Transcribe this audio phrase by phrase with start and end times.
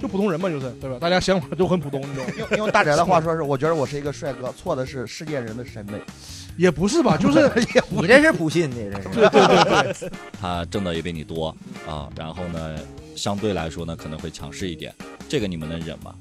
[0.00, 0.96] 就普通人嘛，就是对吧？
[1.00, 2.32] 大家想法都很普通，你知道吗？
[2.50, 5.98] 用用大宅的话说是，我觉得我是一个帅哥，错的是世界人的审美。
[6.56, 7.50] 也不是吧， 就是
[7.90, 9.08] 你这是普信的，这是。
[9.10, 10.10] 对对对对，
[10.40, 11.54] 他挣的也比你多
[11.86, 12.78] 啊，然后呢，
[13.14, 14.94] 相对来说呢可能会强势一点，
[15.28, 16.14] 这个你们能忍吗？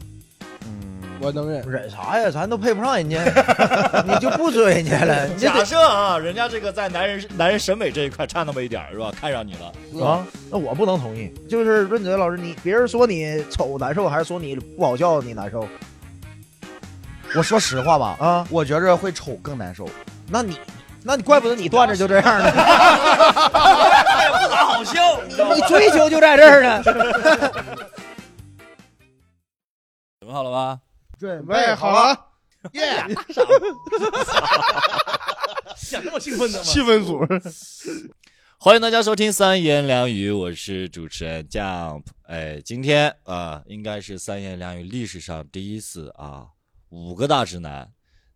[1.16, 1.62] 嗯，我能忍。
[1.70, 2.30] 忍啥呀？
[2.30, 3.24] 咱都配不上人家，
[4.08, 5.28] 你就不追人家了。
[5.38, 9.12] 假设啊，人家这个在男人男人审美这一块差那么一点是吧？
[9.20, 11.34] 看上你了，啊，那我不能同意。
[11.50, 15.68] 就是润泽老师，你别人说你丑难受，还是说你不好笑你难受
[17.36, 18.48] 我说实话吧，啊？
[18.50, 19.88] 我觉着会丑更难受。
[20.30, 20.58] 那你，
[21.04, 26.84] 那你怪不得你段子就这样呢，也不咋好笑，你追求就在这儿呢。
[30.22, 30.80] 准备好了吗？
[31.18, 32.28] 准备好了，
[32.74, 33.06] 耶！
[35.78, 36.64] 想这么兴奋的吗？
[36.64, 37.22] 气氛组，
[38.60, 42.04] 欢迎大家收听三言两语，我是主持人 Jump。
[42.24, 46.48] 哎，今天啊、应该是三言两语历史上第一次啊，
[46.90, 47.90] 五个大直男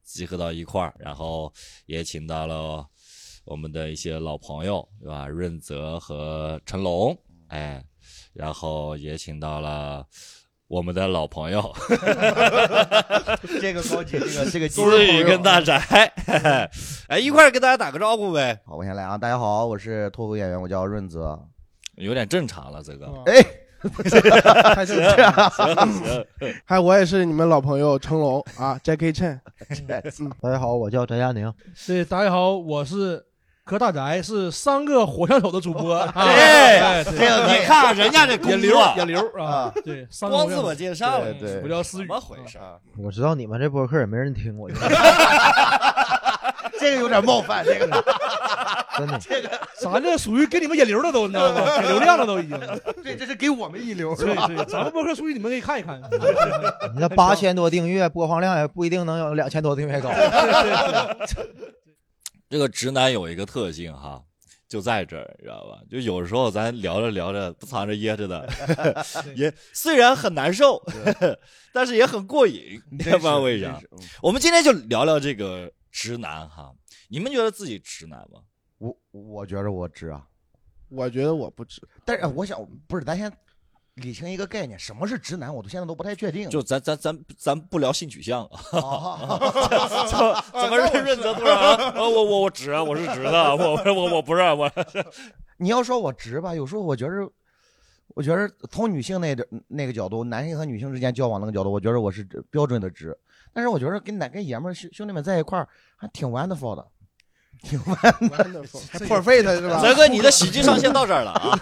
[0.03, 1.51] 集合到一块儿，然后
[1.85, 2.85] 也请到了
[3.43, 5.27] 我们的一些老朋友，对吧？
[5.27, 7.83] 润泽和成龙，哎，
[8.31, 10.05] 然后也请到了
[10.69, 11.75] 我们的老朋友
[13.59, 15.79] 这个高级，这个这个技术思雨跟大宅，
[17.09, 19.17] 哎，一块儿跟大家打个招呼呗，好，我先来啊！
[19.17, 21.43] 大家好，我是脱口演员，我叫润泽。
[21.95, 23.07] 有点正常了，这个。
[23.25, 23.43] 哎，
[24.75, 26.25] 太正常了。
[26.65, 29.39] 还有我也是你们老朋友成龙啊，Jackie Chan。
[30.39, 31.51] 大家好，我叫翟佳宁。
[31.87, 33.25] 对，大家好，我是
[33.69, 35.93] 柯大宅，是三个火枪手的主播。
[36.01, 42.57] 啊哎这个你看人家这工眼流作，眼流啊啊，对，光自我介绍，了对我叫思雨，怎么回事？
[42.97, 44.67] 我知道你们这播客也没人听我，
[46.79, 47.85] 这个有点冒犯，这个
[48.97, 49.19] 真的。
[49.19, 51.79] 这个咱这属于给你们引流的都，你知道吗？
[51.79, 52.59] 给流量了都已经。
[53.03, 54.15] 对这是给我们引流？
[54.15, 56.01] 对对，咱们播客属于你们可以看一看。
[56.95, 60.09] 你那八千多订阅，播放量也不一定能有两千多订阅高。
[62.49, 64.23] 这个直男有一个特性哈，
[64.67, 65.79] 就在这儿，你知道吧？
[65.89, 68.49] 就有时候咱聊着聊着不藏着掖着的，
[69.37, 70.81] 也虽然很难受，
[71.71, 73.37] 但是也很过瘾，你知道吗？
[73.39, 73.79] 为啥
[74.21, 76.73] 我们今天就聊聊这个直男哈，
[77.07, 78.41] 你们觉得自己直男吗？
[78.79, 80.25] 我我觉着我直啊，
[80.89, 83.31] 我觉得我不直，但是我想不是，咱先
[83.95, 85.53] 理清一个概念，什么是直男？
[85.53, 86.49] 我都现在都不太确定。
[86.49, 91.91] 就咱咱咱咱不聊性取向啊，啊 怎么认认责突然啊？
[91.95, 94.71] 呃我我我直，我是直的，我我我不是我。
[95.57, 97.29] 你要说我直吧，有时候我觉着，
[98.15, 103.17] 我觉着从女性那点那个角度，男性和女性之间交往那个角度，我觉得我是标准的直。
[103.51, 105.67] 但是我觉得跟男跟爷们儿兄兄弟们在一块儿
[105.97, 106.87] 还挺 wonderful 的，
[107.61, 108.81] 挺 wonderful。
[108.91, 109.79] 还破费的是吧？
[109.81, 111.59] 泽哥，你的喜剧上线到这儿了啊！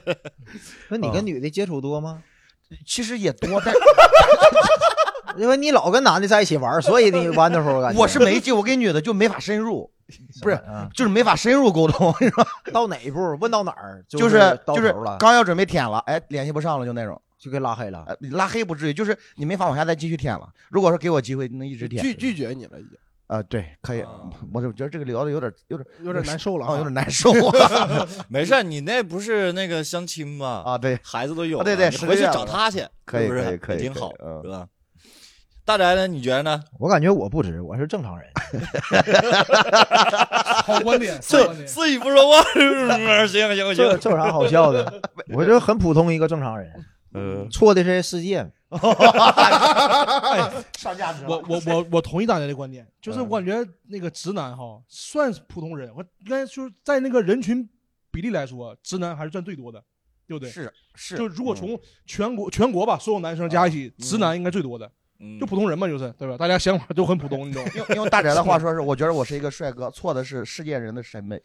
[0.88, 2.22] 那你跟女的接触多吗？
[2.86, 3.74] 其实也多，但
[5.36, 8.00] 因为你老跟男的在一起玩，所以你 wonderful 感觉。
[8.00, 9.90] 我是没劲，我跟女的就没法深入，
[10.40, 12.46] 不是啊就是没法深入沟通，是吧？
[12.72, 17.20] 到哪一步问到哪儿，就是是就是了，刚要准备舔了，哎，联系不上了，就那种。
[17.40, 18.04] 就给拉黑了。
[18.06, 20.46] 呃，拉黑不至于，就是你没法往下再继续舔了。
[20.68, 22.02] 如果说给我机会，能一直舔。
[22.02, 22.98] 拒拒绝你了，已经
[23.30, 24.02] 啊、对，可以。
[24.52, 28.04] 我就觉得这个聊的有点有点有点难受了啊，啊，有点难受啊。
[28.28, 30.64] 没事，你那不是那个相亲吗？
[30.66, 34.10] 啊，对，孩子都有对对你回去找他去，可以不是可以可以挺好
[34.42, 34.66] 是吧？
[35.64, 36.08] 大宅呢？
[36.08, 36.60] 你觉得呢？
[36.80, 38.28] 我感觉我不值，我是正常人。
[40.66, 41.66] 好观点， 好自观点。
[41.68, 42.42] 自己不说话，
[43.28, 45.00] 行行这行，这有啥好笑的？
[45.32, 46.68] 我就很普通一个正常人，
[47.14, 48.50] 呃，错的是世界。
[50.78, 57.68] 上价值我我我我同意大家的观点，就是我感觉那个直男哈算是普通人，我应该就是在那个人群
[58.10, 59.82] 比例来说，直男还是占最多的，
[60.26, 60.50] 对不对？
[60.50, 64.92] 是是，就如果从全国全国吧，所有男生加一起，直男应该最多的，嗯
[65.38, 66.36] 就普通人嘛，就是对吧？
[66.38, 67.70] 大家想法都很普通，你懂吗？
[67.76, 71.40] 用用大宅的话说是，我觉得我是一个帅哥，错的是世界人的审美。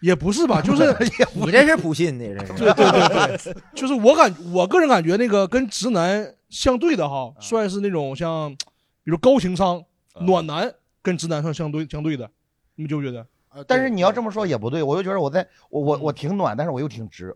[0.00, 0.94] 也不是吧，就是
[1.34, 2.52] 你这是普信的，这是。
[2.54, 8.54] 对对对对， 就是我感我个人感觉那个跟直男相对的哈，算是那种像，
[9.02, 9.82] 比如高情商
[10.20, 10.72] 暖男，
[11.02, 12.30] 跟直男算相对相对的，
[12.76, 13.26] 你们觉不觉得？
[13.48, 17.34] 呃但是你要这么说也不对，我就觉得我在我我我挺暖，但是我又挺直。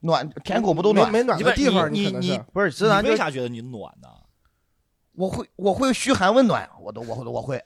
[0.00, 1.12] 暖舔狗不都暖？
[1.12, 4.08] 没没暖的地方，你你不是直男为啥觉得你暖呢？
[5.14, 7.62] 我会我会嘘寒问暖，我都我我会。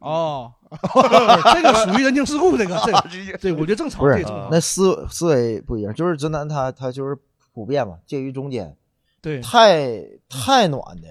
[0.00, 0.52] 哦，
[1.54, 2.92] 这个属于人情世故，这个这
[3.32, 7.16] 个， 对我觉得正常，不是个正常那思思维不一样，就是直男他他就是
[7.54, 8.76] 普遍嘛，介于中间，
[9.22, 11.08] 对，太太暖的，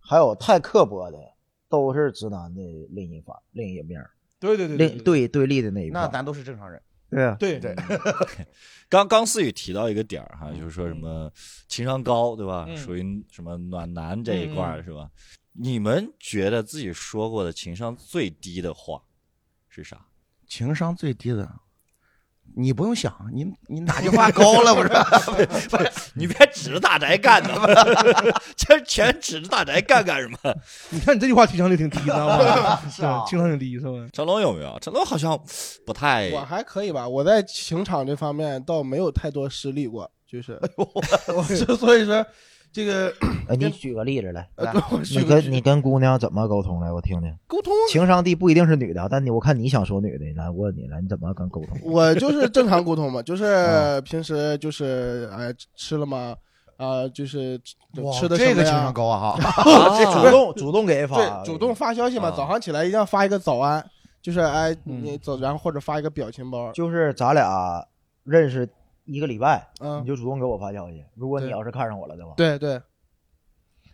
[0.00, 1.18] 还有太刻薄的，
[1.68, 4.04] 都是直男的另一方另一面，
[4.40, 6.02] 对对对另对对立的那一方。
[6.02, 6.82] 那咱都是正常人。
[7.10, 7.58] 对啊，对。
[7.58, 7.74] 对。
[8.88, 11.30] 刚刚思雨提到一个点儿哈，就是说什么
[11.66, 12.64] 情商高，对吧？
[12.68, 12.76] 嗯。
[12.76, 14.84] 属于什么暖男这一块儿嗯。
[14.84, 15.10] 是吧？
[15.52, 19.02] 你们觉得自己说过的情商最低的话
[19.68, 20.06] 是啥？
[20.46, 21.60] 情商最低的，
[22.56, 25.46] 你不用想，你你 哪句话高了不是？
[25.68, 27.50] 不是你别指着大宅干呢，
[28.56, 30.38] 这全指着大宅干干什么？
[30.90, 33.92] 你看你这句话情商就挺低的，啊，是啊情商挺低是吧？
[34.12, 34.78] 成龙有没有？
[34.80, 35.38] 成龙好像
[35.86, 42.24] 不太我还可以吧，我在情场这方面倒没有太多失利过，就是，我是所以说
[42.78, 43.12] 这个
[43.48, 44.48] 呃，你举个例子来，
[45.10, 46.92] 你个跟你跟姑娘怎么沟通来？
[46.92, 47.36] 我听听。
[47.48, 51.76] 沟通，情商低不一定是女的，但你我看你想说女的，来我问你来，你怎么跟沟通？
[51.82, 56.36] 我就是正常沟通嘛，就是嗯平时就是哎吃了吗？
[56.76, 57.58] 啊，就是
[58.12, 58.92] 吃的什么这个情商？
[58.92, 59.36] 高啊
[60.14, 63.84] 主动主动给发，对，主动发消息嘛，啊早上起来一定要发一个早安，
[64.22, 67.84] 就是哎嗯你走，然后或者发一个表情包，就是咱俩
[68.22, 68.68] 认识
[69.08, 71.02] 一个礼拜，嗯你，就主动给我发消息。
[71.14, 72.80] 如果你要是看上我了的话，对对，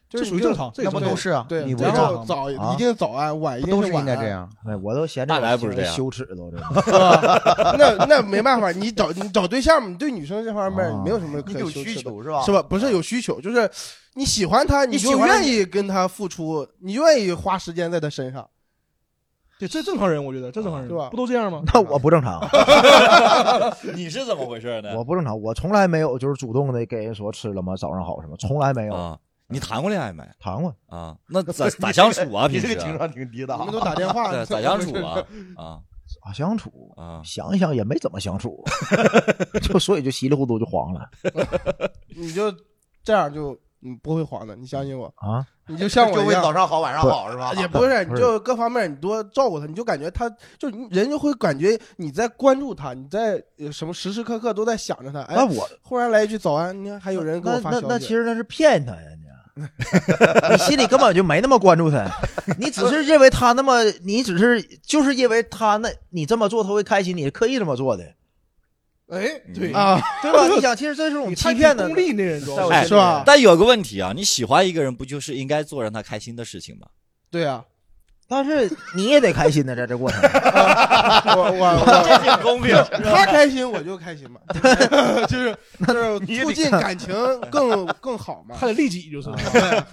[0.08, 1.46] 这属于正常，这不都是啊？
[1.48, 4.50] 对，你不然这样，后早啊一定早安，晚一定都是应该这样？
[4.66, 6.82] 哎，我都嫌这大种来不是这样羞耻都这个。
[6.82, 7.76] 是吧？
[7.78, 11.94] 那那没办法，你找你找对象，你对女生这方面啊没有什么可你有羞耻的。
[11.94, 12.42] 需求是吧？
[12.42, 12.60] 是吧？
[12.62, 13.70] 不是有需求，就是
[14.14, 18.48] 你喜欢他，你就愿意跟他付出，你愿意花时间在他身上。
[19.58, 21.62] 对，这正常人，我觉得这正常人对吧不都这样吗？
[21.72, 22.40] 那我不正常，
[23.94, 24.94] 你是怎么回事呢？
[24.96, 27.74] 我不正常，我从来没有就是主动的给人说吃了吗？
[27.76, 29.18] 早上好什么，从来没有啊，
[29.48, 30.24] 你谈过恋爱没？
[30.40, 30.74] 谈过。
[30.88, 32.46] 啊，那咋咋相处啊？
[32.50, 33.72] 你平时这个情商挺低的啊你们！
[33.74, 35.22] 都打电话， 对咋相处啊？
[35.56, 35.80] 啊
[36.22, 36.92] 咋相处？
[36.96, 37.22] 啊！
[37.24, 38.62] 想一想也没怎么相处，
[39.62, 41.08] 就所以就稀里糊涂就黄了
[42.14, 42.54] 你就
[43.02, 45.46] 这样就你不会黄的，你相信我，啊！
[45.66, 46.52] 你就像我一样就为早。
[46.54, 47.52] 上好晚上好是吧？
[47.54, 50.26] 也不是，你就各方面你多照顾他，你就感觉他
[50.58, 55.20] 就人就会感觉你在关注他，你在呃什么时时刻刻都在想着他。
[55.22, 59.00] 哎那，我忽然来一句早安，你看还有人给我那那发消息，那 其实那是骗他呀，
[59.54, 59.62] 你
[60.50, 62.06] 你心里根本就没那么关注他，
[62.58, 68.04] 你只是认为他那么，你只是就是因为他那你这么做他会开心，你是刻意这么做的，
[69.08, 70.48] 哎，对啊，对吧？
[70.54, 72.22] 你想，其实这是种你太欺骗的功利那
[72.84, 76.86] 是吧但有个问题啊，你喜欢一个人，不就是应该做让他开心的事情吗？
[77.30, 77.64] 对啊，
[78.26, 80.18] 但是你也得开心的，在这过程。
[81.36, 82.74] 我我我这挺公平。
[83.04, 84.40] 他开心我就开心嘛，
[85.28, 85.56] 就是
[85.86, 87.14] 就是促进感情
[87.50, 88.56] 更更好嘛。
[88.56, 89.84] 还得利己就是，啊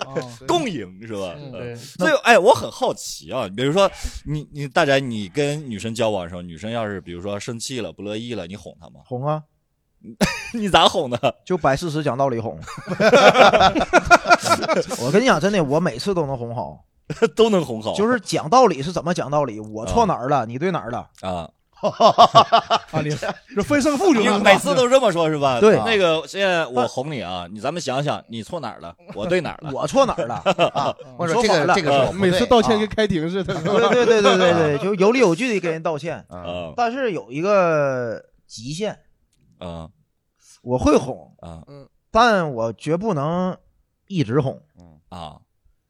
[0.47, 1.35] 共赢是吧？
[1.99, 3.89] 所以，哎，我很好奇啊，比如说
[4.25, 9.01] 你你大宅，你跟女生交往的时候，女生要是比如说生气了、不乐意了，你哄她吗？
[9.05, 9.43] 哄啊，
[10.53, 11.35] 你咋哄的？
[11.45, 12.57] 就摆事实讲道理哄。
[14.99, 16.85] 我跟你讲，真的，我每次都能哄好。
[17.35, 21.07] 都能哄好，就是讲道理是怎么讲道理，我错哪儿了，你对哪儿了？
[21.21, 21.49] 啊，
[22.91, 23.09] 啊，你
[23.55, 25.59] 这分胜负就你每次都这么说，是吧？
[25.59, 28.95] 对那个现在我哄你啊，你咱们想想，你错哪儿了？
[29.15, 29.71] 我对哪儿了？
[29.73, 30.35] 我错哪儿了？
[30.73, 38.99] 啊，我说这说反了个这个每次道歉跟开庭似的，对对对对对对，就有理有据的给人道歉，啊啊但是有一个极限，
[39.57, 39.89] 啊
[40.61, 41.63] 我会哄，啊
[42.11, 43.57] 但我绝不能
[44.07, 44.61] 一直哄，
[45.09, 45.37] 啊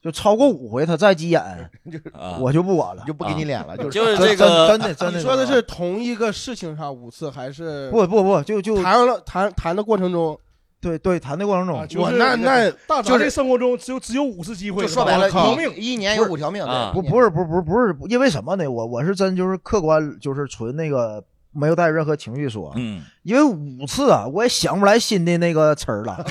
[0.02, 1.42] 就超过五回他再急眼，
[2.14, 2.38] 啊！
[2.40, 3.04] 我就不管了。
[3.06, 10.36] 就不给你脸了，就是就是这个真真的 真的你说的是同一个事情上五次，还是不不不，就就谈了谈谈的过程中，
[10.80, 15.30] 对对谈的过程啊，中，就是我那那大就这生活中只有只有五次机会，就说白了。
[15.78, 18.68] 一一年有五条命，不不是不是不是不是因为什么呢？
[18.70, 26.26] 我我是真就是客观，就是纯那个没有带任何情绪说，嗯因为五次啊，我也想不来新的那个词儿了，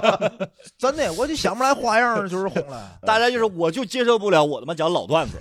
[0.78, 2.92] 真的，我就想不来花样， 就是哄了。
[3.02, 5.36] 大家就是我就接受不了我他妈讲老段子，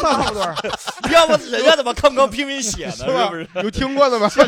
[0.00, 0.54] 差不多，
[1.10, 2.92] 要不人家怎么吭吭拼命写呢？
[2.92, 3.48] 是吧不是？
[3.64, 4.28] 有听过的吗？
[4.28, 4.40] 是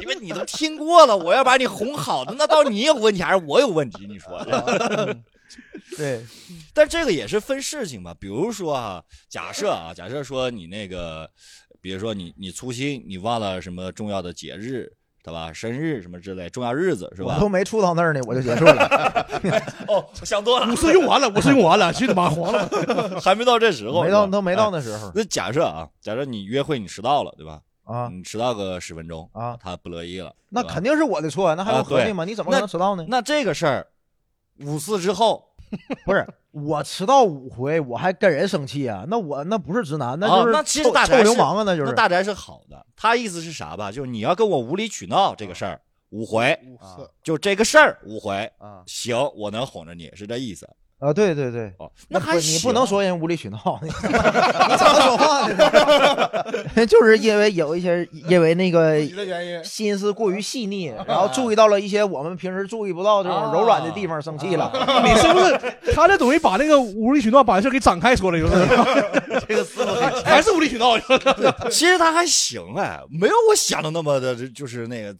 [0.00, 4.06] 因为你都听过了，我要把你哄好的，那到底你有问题还是我有问题？
[4.06, 4.38] 你说？
[5.96, 6.24] 对，
[6.72, 11.28] 但这个也是分事情吧，比如说啊，假设啊，假设说你那个，
[11.80, 14.90] 比如说你你粗心，你忘了什么重要的节日，
[15.22, 15.52] 对吧？
[15.52, 17.34] 生日什么之类重要日子是吧？
[17.34, 19.26] 我都没触到那儿呢，我就结束了，
[19.88, 23.20] 哦，想多了五，次用完了，五次用完了，去他妈黄了。
[23.20, 27.60] 还没到这时候，没到都没到哎那时候那假设啊，假设你约会你迟到了，对吧？
[27.84, 32.24] 啊，你迟到个十分钟啊他不乐意了，那肯定是我的错呀，那还有啊对合理吗？
[32.24, 33.04] 你怎么可能迟到呢？
[33.08, 33.86] 那这个事儿，
[34.60, 35.44] 五次之后，
[36.04, 39.04] 不是我迟到五回，我还跟人生气啊？
[39.08, 41.88] 那我那不是直男，那哦就是那其实臭臭大宅是流氓啊，那就是。
[41.90, 42.84] 那大宅是好的。
[42.94, 43.90] 他意思是啥吧？
[43.90, 45.80] 就是你要跟我无理取闹这个事儿，
[46.10, 50.68] 五回，五次，就这个事儿五回，啊行，我能哄着你，是这意思。
[51.02, 56.86] 啊，对对对，哦，那还你不能说人无理取闹，你 你怎么说话呢？
[56.86, 59.64] 就是因为有一些因为那个原因。
[59.64, 64.70] 心思过于细腻，然后注意到了一些我们平时注意不到这种柔软的地方，生气了。
[65.02, 68.54] 你是不是他这等于把那个无理取闹把这事给展开说了，就是
[69.48, 69.92] 这个思路
[70.24, 70.96] 还是无理取闹？
[71.68, 75.12] 其实他还行哎，没有我想的那么的，就是那个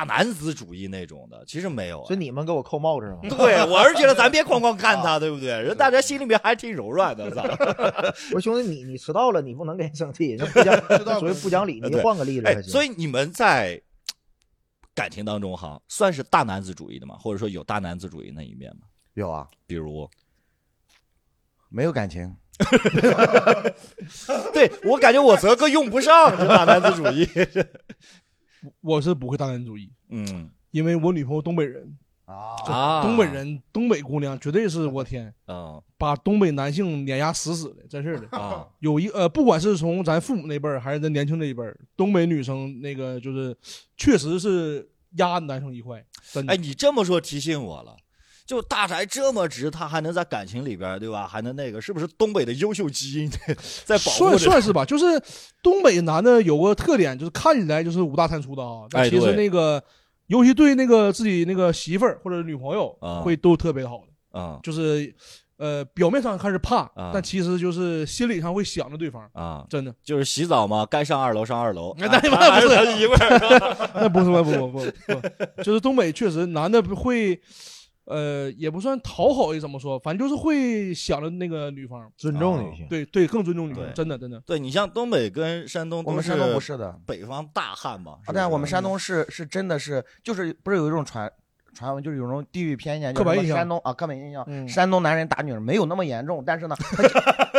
[0.00, 2.02] 大男子主义那种的，其实没有。
[2.06, 3.18] 所以你们给我扣帽子是吗？
[3.36, 5.48] 对我是觉得咱别哐哐干他， 对不对？
[5.48, 7.42] 人大家心里面还挺柔软的，操！
[8.32, 10.62] 我说兄弟，你你迟到了，你不能跟人生气，这不
[11.04, 11.80] 讲属于不讲理。
[11.80, 12.62] 你换个例子。
[12.62, 13.78] 所以你们在
[14.94, 17.16] 感情当中哈，算是大男子主义的吗？
[17.20, 18.86] 或者说有大男子主义那一面吗？
[19.12, 20.08] 有啊，比如，
[21.68, 22.34] 没有感情，
[24.54, 27.28] 对我感觉我泽哥用不上这大男子主义。
[28.80, 38.38] 我是不会大男子主义，嗯因为我女朋友东北人，啊啊，东北人，东北姑娘绝对是我天，啊把东北男性碾压死死的，真是的。
[38.38, 43.56] 啊有一呃，不管是从咱父母那辈儿还是咱年轻这一辈儿，东北女生那个就是
[43.96, 46.52] 确实是压男生一块，真的。
[46.52, 47.96] 哎，你这么说提醒我了。
[48.50, 51.24] 就大宅这么直，他还能在感情里边，对吧？
[51.24, 53.30] 还能那个，是不是东北的优秀基因
[53.86, 54.38] 在保护着？
[54.38, 55.04] 算算是吧，就是
[55.62, 59.80] 东北男的有个特点，就是看起来就是五大三粗的啊，但其实那个，
[60.26, 65.14] 尤其对那个自己那个媳妇儿或者女朋友啊会都特别好的，嗯就是
[65.56, 69.94] 呃表面上看是怕啊，但其实就是心理上会想着对方，啊，真的。
[70.02, 71.94] 就是洗澡嘛，该上二楼上二楼。
[72.00, 74.78] 哎那那还不是他媳妇儿是 那不是不不不不
[75.14, 77.40] 不，就是东北确实男的会，
[78.10, 84.40] 呃，也不算讨好，也怎么说，反正就是会想着那个女方，尊重女性，对对，更尊重女性，真的真的。
[84.40, 88.16] 对你像东北跟山东，我们山东不是的，北方大汉嘛？
[88.22, 91.30] 是不啊，但我们山东是是真的是就是不是有一种传
[91.72, 96.74] 传闻，就是有一种地域偏见，刻板印象就是什么山东啊，刻板印象，嗯山东男人打女人没有那么严重，但是呢，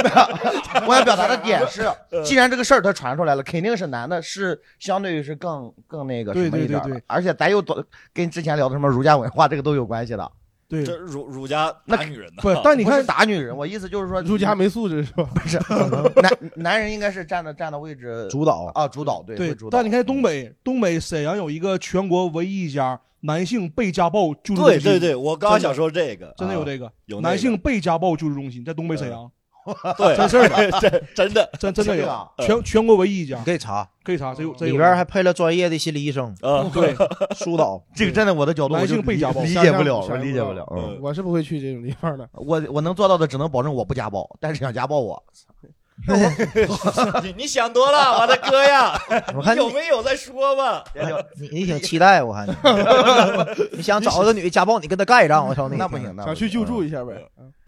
[0.04, 1.90] 他 我要表达的点是，
[2.26, 7.82] 既然这个事儿他传出来了，肯定是男的是相对于是更更那个什么一点儿的对对对而且咱又多
[8.14, 10.30] 跟之前聊的什么儒家文化，这个都有关系的。
[10.72, 15.30] 对，这儒儒家那打女人的，不，但你看，打女人，我意思就是说，儒家没素质是吧？
[15.36, 15.60] 不是
[16.22, 19.78] 男男人应该是站的站的位置主导啊，主导对对主，导。
[19.78, 29.30] 但你看东北，东北沈阳有一个全国唯一一家男性被家暴救助中心，对对对，我刚刚想说这个，啊真的有这个有那个男性被家暴救助中心，在东北沈阳，
[29.98, 31.50] 对真事儿的， 真真的。
[31.60, 33.38] 真真的有全全国唯一一家。
[33.38, 36.36] 你，可以查，可以查，这有这里边还配了专业的心理医生。
[36.42, 36.96] 啊，对，
[37.36, 37.82] 疏导。
[37.96, 39.42] 这个站在我的角度，男我就理性被家暴。
[39.42, 40.68] 理解不了，我理解不了。
[40.76, 41.00] 嗯，嗯。
[41.02, 42.28] 我是不会去这种地方的。
[42.34, 45.24] 我我能做到的只能保证我不家暴，但是想家暴我，
[47.22, 49.00] 你你想多了，我的哥呀，
[49.36, 50.84] 我看有没有再说吧？
[51.40, 55.76] 你你挺期待，我看你，你想找个女的家暴你，跟她干一仗，我操你。
[55.78, 57.14] 那不行，那想去救助一下呗。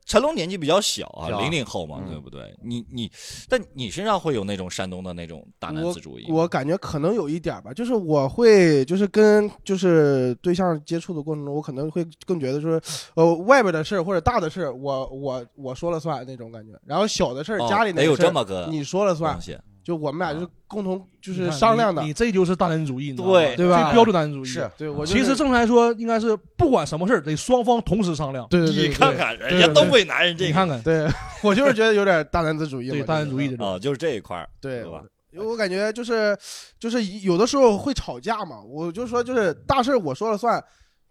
[0.05, 2.13] 成龙年纪比较小啊，零零后嘛，嗯。
[2.13, 2.55] 对不对？
[2.61, 3.11] 你你，
[3.49, 6.35] 但你身上会有那种山东的那种大男子主义吗？
[6.35, 12.79] 我感觉可能有一点吧，就是我会就是跟就是对象接触的过程中，我可能会更觉得说，
[13.15, 19.39] 呃，外边的事或者大的事，我我我说了算那种感觉，然后小的事家里那得有这么个你说了算
[19.83, 22.01] 就我们俩就是共同就是商量的。
[22.01, 23.33] 你，你这就是大男子主义，你知道吗？
[23.33, 23.55] 对。
[23.55, 23.83] 对吧？
[23.83, 24.45] 最标准大男子主义。
[24.45, 28.47] 是对我就是其实正常来说，应该是不管什么事儿，得双方同时商量。
[28.49, 30.47] 对对对，你看看人对对家东北男人这个。
[30.47, 31.07] 你看看，对
[31.43, 35.03] 我就是觉得有点大男子主义了，对大男子主义这种，啊，就是这一块儿，对对吧？
[35.31, 36.37] 因为我感觉就是
[36.79, 40.63] 就是有的时候会吵架嘛，我就说就是大事我说了算，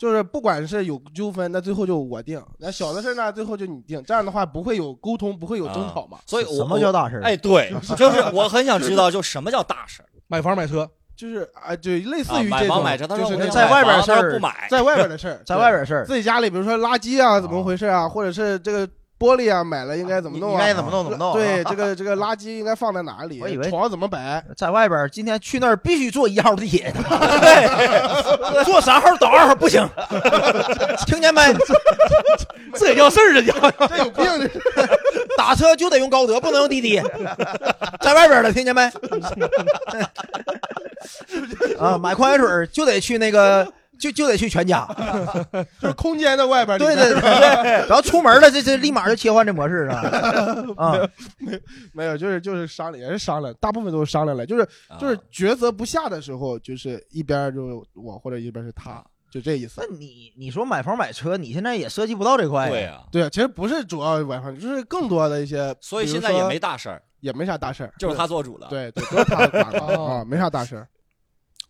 [0.02, 4.02] 就是不管是有纠纷，那最后就我定；那小的事儿呢，最后就你定。
[4.02, 6.18] 这样的话不会有沟通，不会有争吵嘛。
[6.26, 7.22] 所以我什么叫大事儿？
[7.22, 12.42] 哎，对， 就是我很想知道，就什么叫大事儿 买房买车，就是啊，就类似啊？
[12.42, 18.88] 于这种，买房买车，他说我就是在外边买房他说事儿不买，在外边的事儿，在外边事儿，自己家里，比如说垃圾啊，怎么回事啊，或者是这个
[19.22, 20.60] 玻璃啊，买了应该怎么弄啊？
[20.60, 21.32] 应该怎么弄怎么弄。
[21.34, 23.40] 对， 这个这个垃圾应该放在哪里？
[23.40, 24.42] 我以为床怎么摆？
[24.56, 26.92] 在外边今天去那儿必须坐一号地铁，
[27.40, 29.88] 对，坐三号倒二号不行，
[31.06, 31.40] 听见没？
[32.74, 34.24] 这也叫事儿，这叫这有病！
[35.36, 37.00] 打车就得用高德，不能用滴滴，
[38.00, 38.82] 在外边的听见没？
[41.78, 43.66] 啊，买矿泉水就得去那个，
[44.02, 44.84] 就就得去全家。
[45.80, 46.76] 就是空间的外边。
[46.78, 47.20] 对对对
[47.86, 50.00] 然后出门了，这这立马就切换这模式啊。
[50.76, 51.08] 啊，
[51.94, 54.66] 没有，就是就是商量，也是商量，大部分都是商量来，就是
[54.98, 59.96] 就是啊抉择不下的时候，就是一边儿就我或者一边是他，就这意思那。
[59.96, 62.70] 你你说买房买车，你现在也涉及不到这块呀。
[62.70, 68.66] 对啊，对啊，其实不是主要买房，就是更多的一些，所以现在也没大事儿，也没啥大事儿，就是他做主了。
[68.68, 70.88] 对对，都是他管了哦 啊，没啥大事儿。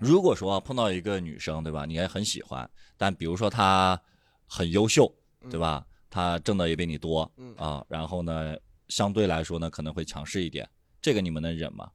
[0.02, 1.84] 如果说碰到一个女生，对吧？
[1.86, 4.00] 你也很喜欢，但比如说她
[4.46, 5.12] 很优秀，
[5.50, 5.84] 对吧？
[6.10, 8.54] 她挣的也比你多嗯啊，然后呢，
[8.88, 10.68] 相对来说呢可能会强势一点，
[11.00, 11.88] 这个你们能忍吗？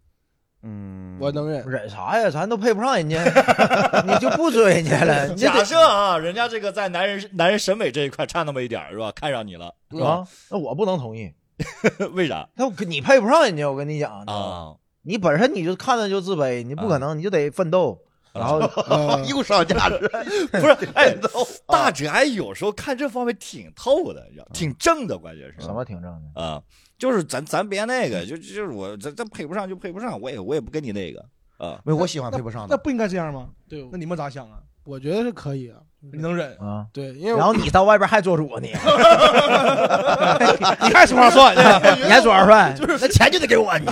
[0.63, 1.63] 嗯，我能忍。
[1.69, 2.29] 忍啥呀？
[2.31, 3.23] 咱都配不上人家，
[4.07, 5.35] 你就不追人家了？
[5.35, 9.11] 假设啊，人家这个在男人男人审美这一块差那么一点儿是吧？
[9.11, 11.31] 看上你了，嗯啊，那我不能同意。
[12.13, 14.73] 为啥那我跟你配不上人家，我跟你讲，啊？
[15.07, 17.97] 你本身你就看着就自卑，你不可能，你就得奋斗，
[18.33, 18.57] 然后
[18.89, 19.97] 呃 又上价值，
[20.51, 26.41] 不是，大宅有时候看这方面挺透的，挺正的，关键是什么挺正的。
[26.41, 26.61] 啊，
[26.97, 31.23] 就是咱咱别那个，就就是我咱咱配不上就配不上，我也我也不跟你那个
[31.57, 31.79] 啊。
[31.85, 32.75] 没有，我喜欢配不上的。
[32.75, 33.49] 那不应该这样吗？
[33.69, 34.59] 对，那你们咋想啊？
[34.83, 35.79] 我觉得是可以啊。
[35.99, 36.55] 你能忍？
[36.57, 38.69] 啊，对，因为然后你到外边还做主呢你，
[40.87, 41.55] 你还说话算？
[41.55, 43.85] 你还说话算，就是那钱就得给我你。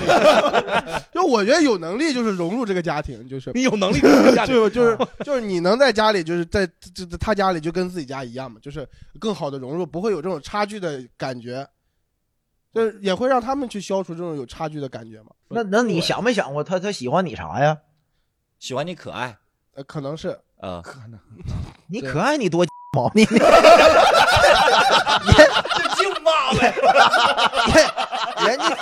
[1.12, 8.88] 就我觉得有能力就是融入这个家庭，就是 你有能力跟家里就就是就是你能在家里，就是在这这他家里就跟自己家一样嘛，就是
[9.20, 11.68] 更好的融入，不会有这种差距的感觉，
[12.72, 15.32] 就是也会让他们去消除这种有差距的感觉嘛。
[15.48, 17.76] 那那你想没想过他他喜欢你啥呀？
[18.60, 19.36] 喜欢你可爱
[19.74, 20.82] 呃，可能是啊，
[21.88, 23.26] 你可爱你多毛你。
[23.36, 23.36] 就
[25.96, 26.74] 净骂呗。
[28.46, 28.78] 人家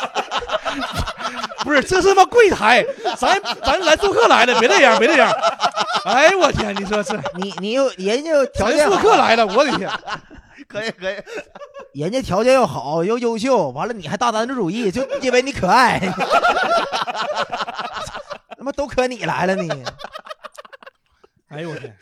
[1.64, 2.86] 不是，这是他妈柜台，
[3.18, 5.32] 咱咱来做客来的，别这样，别这样。
[6.06, 7.20] 哎呦我天，你说是。
[7.36, 8.92] 你你又人家条件好。
[8.92, 9.90] 做客来的，我的天，
[10.68, 11.16] 可以可以，
[12.02, 16.00] 人家条件又好又优秀，完了你还大男子主义，就因为你可爱，
[18.58, 19.70] 他妈都可你来了你，
[21.54, 21.96] 哎呦我天，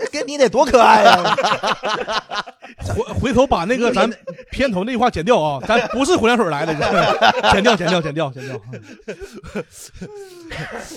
[0.12, 1.36] 跟你得多可爱呀、
[2.94, 4.10] 回回头把那个咱
[4.50, 6.74] 片头那句话剪掉啊，咱不是胡梁水来的，
[7.42, 8.60] 这剪掉，剪掉，剪掉，剪掉。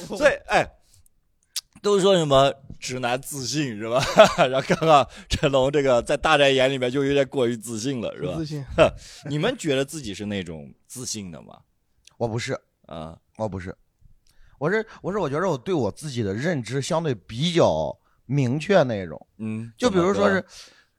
[0.18, 0.68] 所以哎，
[1.82, 4.04] 都说什么直男自信是吧？
[4.50, 8.46] 然后刚刚陈龙这个在大宅眼里面就有点过于自信了是吧自？
[8.46, 8.64] 信。
[9.28, 11.58] 你们觉得自己是那种自信的吗？
[12.18, 13.76] 我不是，啊，我不是，
[14.64, 17.94] 我是我是我觉得我对我自己的认知相对比较
[18.26, 20.42] 明确那种，嗯，就比如说是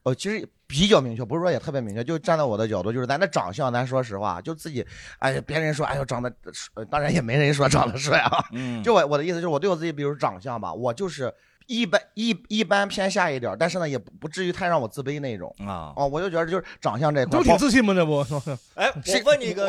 [0.03, 4.87] 呃，其实比较明确，不是说也特别明确，就站在我的角度，就是咱的长相，咱说实话，就自己，
[5.19, 6.31] 哎呀，别人说，哎呦，长得，
[6.75, 11.33] 呃当然也没人说长得帅啊，嗯，就我我的意思就是，我对我自己，比如长相吧，我就是
[11.67, 15.51] 一般一一般偏下一点，但是呢，也不不至于太让我自卑那种。
[15.67, 17.95] 啊，哦，我就觉得就是长相这块都，挺自信嘛？
[17.95, 18.19] 这不，
[18.77, 18.93] 哎，
[19.25, 19.67] 我问你一个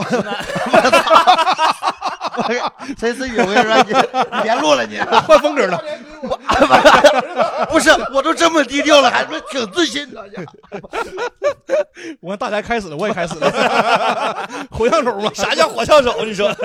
[2.97, 3.93] 陈思雨，我跟你说，你
[4.37, 5.81] 你别录了你，换风格了。
[7.69, 10.23] 不是，我都这么低调了，还说挺自信的。
[12.19, 15.31] 我看大家开始了，我也开始了， 火枪手嘛。
[15.33, 16.23] 啥叫火枪手？
[16.25, 16.55] 你说？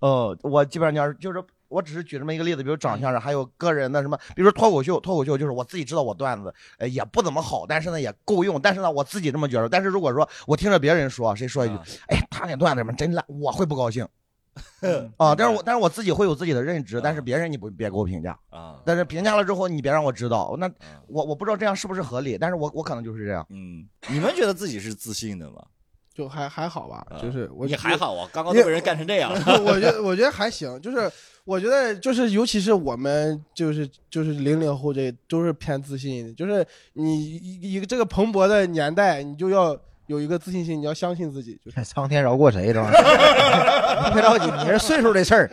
[0.00, 1.42] 哦，我基本上就是就是，
[1.74, 11.74] 我只是举这么一个例子，比如长相上，还有个人的什么，比如说脱口秀，脱口秀就是我自己知道我段子，呃，也不怎么好，但是呢也够用，但是呢我自己这么觉得，但是如果说我听着别人说，谁说一句，
[12.06, 14.06] 哎，他那段子怎么真烂，我会不高兴。
[15.16, 23.44] 啊，但是我但是我自己会有自己的认知，但是别人你不别给我评价，啊，但是评价了之后你别让我知道，那啊我我不知道这样是不是合理，但是我我可能就是这样。
[23.50, 25.56] 嗯，你们觉得自己是自信的吗？
[26.14, 29.40] 就还还好吧啊，就是我你还好啊，刚刚都被人干成这样了。
[29.64, 31.10] 我觉得我觉得还行，就是
[31.44, 39.76] 我觉得就是尤其是我们就是就是零零后这都是偏自信的，就是你一个这个蓬勃的年代，你就要
[40.06, 44.12] 有一个自信心，你要相信自己，就是 苍天饶过谁这玩意儿？
[44.14, 45.50] 别着急，你这岁数的事儿，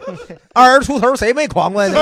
[0.52, 1.96] 二十出头谁没狂过呢？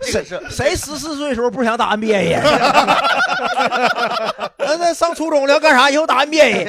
[0.00, 2.42] 这个是谁十四岁的时候不想打 NBA 呀？
[4.58, 5.90] 那那上初中了干啥？
[5.90, 6.66] 以后打 NBA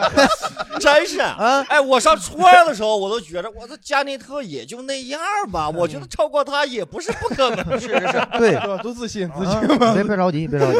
[0.80, 1.64] 真是啊！
[1.68, 5.20] 哎，我上初二的时候，我都觉得我这加内特也就那样
[5.52, 7.78] 吧，我觉得超过他也不是不可能。
[7.78, 9.54] 是是是， 对，都自信自信。
[9.54, 10.72] 啊别别着急，别着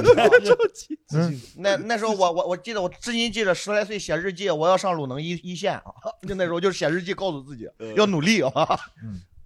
[0.72, 0.98] 急。
[1.14, 5.82] 嗯，那那时候我我我记得我至今记得十来岁写日记，我要上鲁能一一线啊，
[6.26, 8.50] 就那时候就是写日记告诉自己嗯要努力啊。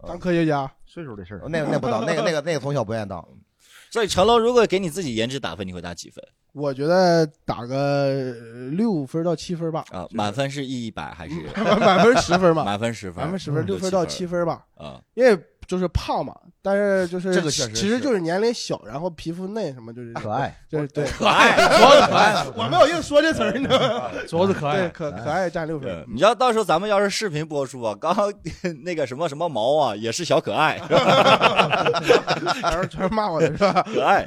[0.06, 1.42] 当科学家，岁数的事儿。
[1.48, 3.26] 那个那不当，那个那个那个从小不愿意当。
[3.90, 8.32] 所以成龙如果给你自己颜值打分，你会打几分我觉得打个
[8.72, 10.06] 六分到七分吧，啊？
[10.10, 11.34] 满分是一百还是
[11.80, 13.22] 满分十分吧，满分十分？
[13.22, 14.64] 满分十分，嗯六分到七分吧。
[14.76, 15.00] 啊。
[15.14, 21.04] 因为就是胖嘛，但是就是这个确实其实就是年龄小，然后皮肤嫩什么，就是可爱，对对。
[21.06, 24.10] 可爱，主要是可爱，我没有硬说这词儿，你知道吗？
[24.28, 24.88] 主要是可对，爱。
[24.88, 28.32] 可可爱占六分，，你知道到时候咱们要是视频播出啊，刚刚
[28.84, 30.78] 那个什么什么毛啊，也是小可爱，
[32.60, 33.82] 全是全是骂我的是吧？
[33.82, 34.26] 可爱。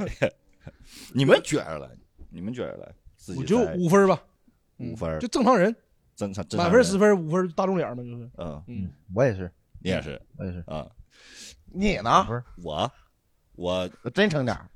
[1.14, 1.90] 你们觉着了？
[2.30, 2.92] 你们觉着了？
[3.16, 4.20] 自己我就在五分吧，
[4.78, 5.76] 五分就正常人，
[6.16, 6.98] 正常正常满分十。
[6.98, 8.30] 分，五分大众脸嘛，就是。
[8.38, 10.64] 嗯，嗯，我也是，你也是我也是。
[10.68, 10.86] 啊。
[11.74, 12.24] 你呢？
[12.26, 12.92] 不是我
[13.56, 14.70] 我真诚点儿，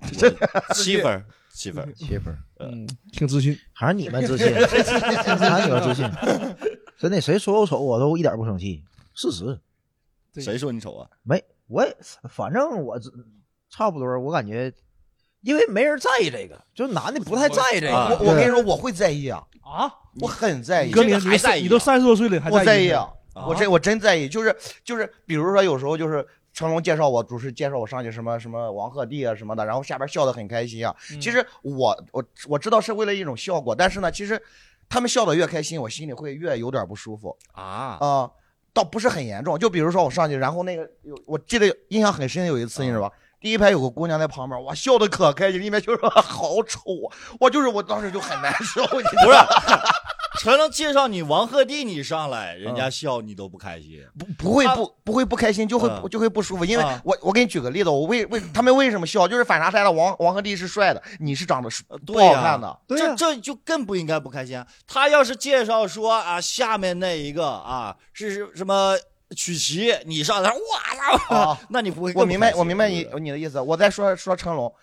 [0.74, 1.94] 七分儿，七分儿。
[1.94, 3.58] 七分，嗯，挺自信。
[3.74, 6.10] 还是你们自信， 还是你们自信。
[6.98, 8.84] 真的，谁说我丑，我都一点不生气。
[9.14, 9.60] 事实
[10.36, 11.10] 谁说你丑啊？
[11.24, 11.96] 没，我也
[12.30, 13.12] 反正我只
[13.70, 14.72] 差不多，我感觉，
[15.42, 18.16] 因为没人在意这个，就男的不太在意这啊个。
[18.20, 23.08] 我我跟你说，我会在意啊，啊，我很在意，哥，你还在意啊你都三十多岁了，还我在意意啊，
[23.46, 30.96] 我真我真在意，就是就是，比如说有时候就是成龙介绍我，主持介绍我上去什么什么王鹤棣啊什么的，然后下边笑得很开心啊。
[31.12, 34.42] 嗯其实我我我知道是为了一种效果，但是呢，其实
[34.90, 38.32] 他们笑得越开心，我心里会越有点不舒服啊啊、
[38.74, 39.58] 倒不是很严重。
[39.58, 43.12] 就比如说我上去，然后那个有我记得印象很深，有一次你知道吧？
[43.40, 49.38] 第一排有个姑娘在旁边，哇，笑得可开心，里面就说 好丑啊，我就是我当时就很难受，你知道不是
[50.34, 54.02] 吗，成龙介绍你王鹤棣，你上来，人家笑你都不开心。
[54.18, 59.92] 不不会不不会不开心，就会嗯就会不舒服，因为啊我我给你举个例子，我为为他们为什么笑，就是反差太大。
[59.92, 64.66] 王王鹤棣是帅的，你是长得是不好看的，这这就更不应该不开心啊！
[64.88, 68.98] 他要是介绍说啊，下面那一个啊是什么
[69.36, 70.50] 曲奇，你上来，
[71.30, 73.60] 哇那你不会更我明白我明白你你的意思。
[73.60, 74.74] 我再说说成龙，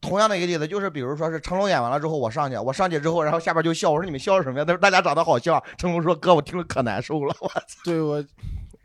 [0.00, 4.64] 同样的一个例子，就是比如说是成龙演完了之后，我上去，我上去之后，然后下边就笑，我说你们笑什么呀？
[4.64, 5.62] 他说大家长得好笑。
[5.76, 8.24] 成龙说哥，我听了可难受了，我操对我，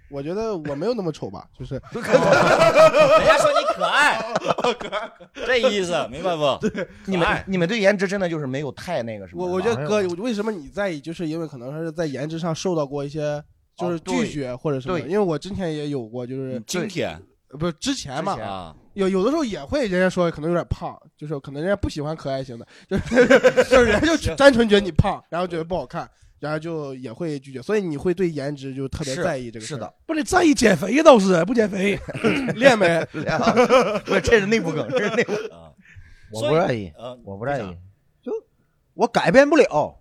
[0.09, 4.23] 我觉得我没有那么丑吧，就是 人家说你可爱，
[5.45, 6.57] 这意思明白不？
[6.67, 9.45] 对你们你们对颜值真的就是没有太那个什么。
[9.45, 10.99] 我我觉得哥，为什么你在意？
[10.99, 13.43] 就是因为可能是在颜值上受到过一些
[13.77, 14.99] 就是拒绝或者什么。
[14.99, 17.21] 对因为我之前也有过，就是今天呃
[17.59, 23.27] 不是之前嘛之，前啊，有有的时候也会，人家说可能有点胖，就是可能人家不喜欢可爱型的，就是
[23.69, 27.61] 就是人家就单纯觉得你胖，然后觉得不好看，然后就也会拒绝。
[27.61, 31.99] 所以你会对颜值就特别是在意这个事儿是的，，不得在意减肥呀，倒是不减肥。
[32.55, 33.05] 练呗？
[33.11, 35.33] 不是这是内部梗，这是内部。
[35.53, 35.71] 啊
[36.31, 37.77] 我不在意，呃，我不在意
[38.23, 38.31] 就
[38.95, 39.99] 我改变不了。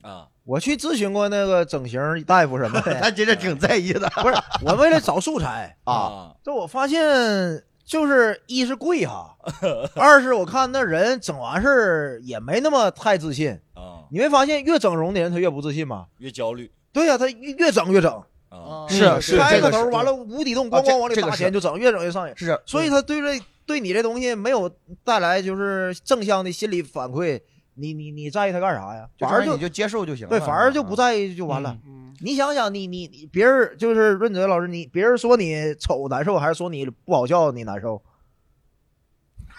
[0.00, 4.34] 啊，我去咨询过那个整形大夫什么的， 他其实挺在意的不是
[4.64, 6.32] 我为了找素材， 啊。
[6.42, 9.36] 这我发现就是一是贵哈，
[9.94, 13.50] 二是我看那人整完事儿也没那么太自信。
[13.74, 16.06] 啊，你没发现越整容的人他越不自信吗？
[16.16, 18.10] 越焦虑对呀、他越越整越整，
[18.48, 22.32] 啊，是嗯是这个是开个头完了无底洞，咣咣往里这个是打钱就整，越整越上瘾。
[22.38, 24.70] 是，所以他对这对你这东西没有
[25.04, 27.38] 带来就是正向的心理反馈，
[27.78, 29.08] 你你你在意他干啥呀？
[29.18, 30.30] 反而就就接受就行了。
[30.30, 30.96] 对，反而就不啊。
[30.96, 31.76] 在意就完了。
[31.86, 38.02] 嗯，你想想你，你你别人就是润泽老师，你别人说你丑难受，还是说你不好笑你难受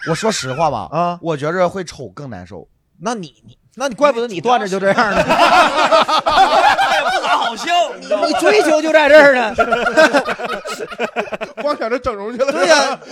[0.08, 1.18] 我说实话吧，啊？
[1.22, 2.68] 我觉着会丑更难受。
[3.02, 6.89] 那你你那你怪不得你段子就这样呢，他也不咋
[7.50, 9.52] 好笑，你追求就在这儿呢。
[11.60, 12.52] 光想着整容去了。
[12.52, 12.96] 对呀、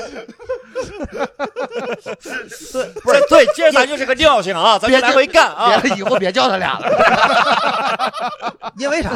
[3.04, 5.76] 这对，今儿咱就是个尿性啊，咱别来回干啊。
[5.82, 8.12] 别以后别叫他俩了。
[8.78, 9.10] 因为啥？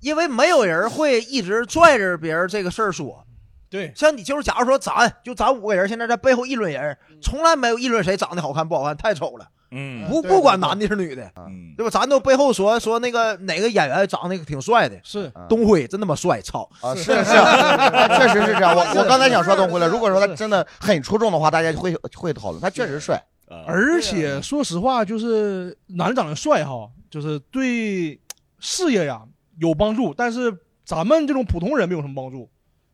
[0.00, 3.22] 因为没有人会一直拽着别人这个事儿说。
[3.70, 10.08] 对，像你就是，假如说咱就咱五个人，现在在背后议论人，从来没有议论谁长得好看不好看，太丑了，嗯。
[10.08, 11.90] 不不管男的是女的，嗯，对吧？
[11.90, 15.30] 咱都背后说说那个哪个演员长得挺帅的，是。
[15.48, 16.68] 东辉真他妈帅，操！
[16.80, 18.74] 啊，是 是，确实是这样。
[18.74, 22.60] 我 我刚才想说东辉了，如果说他真的很出众的话，大家会会讨论。
[22.62, 23.64] 他确实帅，啊。
[23.66, 28.18] 而且说实话，就是男长得帅哈，就是对
[28.58, 29.20] 事业呀
[29.58, 32.48] 有帮助，但是咱们这种普通人没有什么帮助。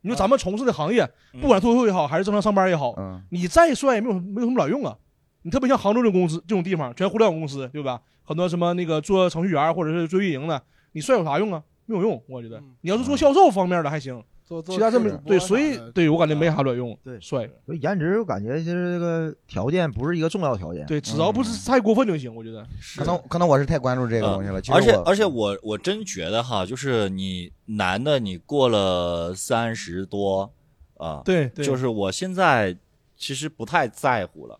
[0.05, 4.95] 你说咱们从事的行业，嗯不管脱口秀也好，还是正常上班也好，嗯，你再帅也没有没有什么卵用啊。
[5.41, 7.99] 你特别像杭州这种公司这种地方，全互联网公司，对吧？
[8.23, 11.63] 很多什么那个做程序员或者是做运营的，你帅有啥用啊？
[11.87, 12.75] 没有用，我觉得嗯。
[12.81, 16.97] 你要是做销售方面的还行，做做其他这么对，所以对我感觉没啥卵用。
[17.03, 20.85] 对帅，所以颜值我感觉就是这个条件不是一个重要条件。
[20.85, 22.63] 对，只要不是太过分就行，我觉得。
[22.95, 24.61] 可能可能我是太关注这个东西了。
[24.61, 30.53] 其实而且而且我我真觉得哈，就是你男的你过了三十多
[30.97, 32.77] 啊，对对，就是我现在
[33.17, 34.59] 其实不太在乎了，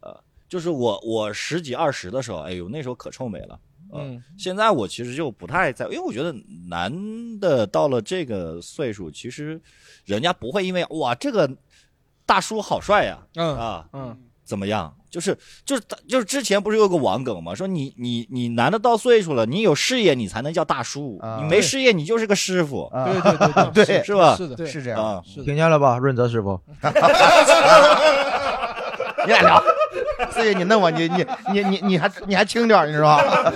[0.00, 3.58] 呃，就是我我十几二十的时候，哎呦那时候可臭美了。
[3.94, 6.34] 嗯，现在我其实就不太在乎，因为我觉得
[6.68, 6.90] 男
[7.40, 9.60] 的到了这个岁数，其实
[10.04, 11.48] 人家不会因为哇这个
[12.26, 17.54] 大叔好帅呀嗯啊嗯，怎么样，就是就是就是之前不是有个网梗吗？
[17.54, 23.36] 说你你你男的到岁数了，你有事业你才能叫大叔，啊你没事业你就是个师傅啊对对
[23.72, 25.02] 对 对是是吧是的，是这样。
[25.04, 25.22] 啊。
[25.24, 25.42] 是。
[25.44, 26.58] 听见了吧，润泽师傅？
[29.24, 29.62] 你俩聊，
[30.32, 33.52] 思雨，你弄我，你你你你你还你还轻点，你知道吧？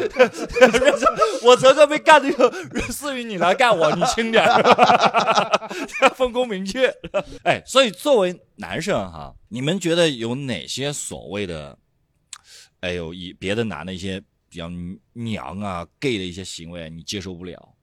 [1.42, 2.51] 我泽哥被干这个，
[2.90, 4.45] 四爷你来干我，你轻点，
[6.14, 6.92] 分工明确。
[7.45, 11.77] 哎，所以作为男生哈，你们觉得有哪些所谓的，
[12.81, 14.71] 哎呦，以别的男的一些比较
[15.12, 17.75] 娘啊、gay 的一些行为你接受不了，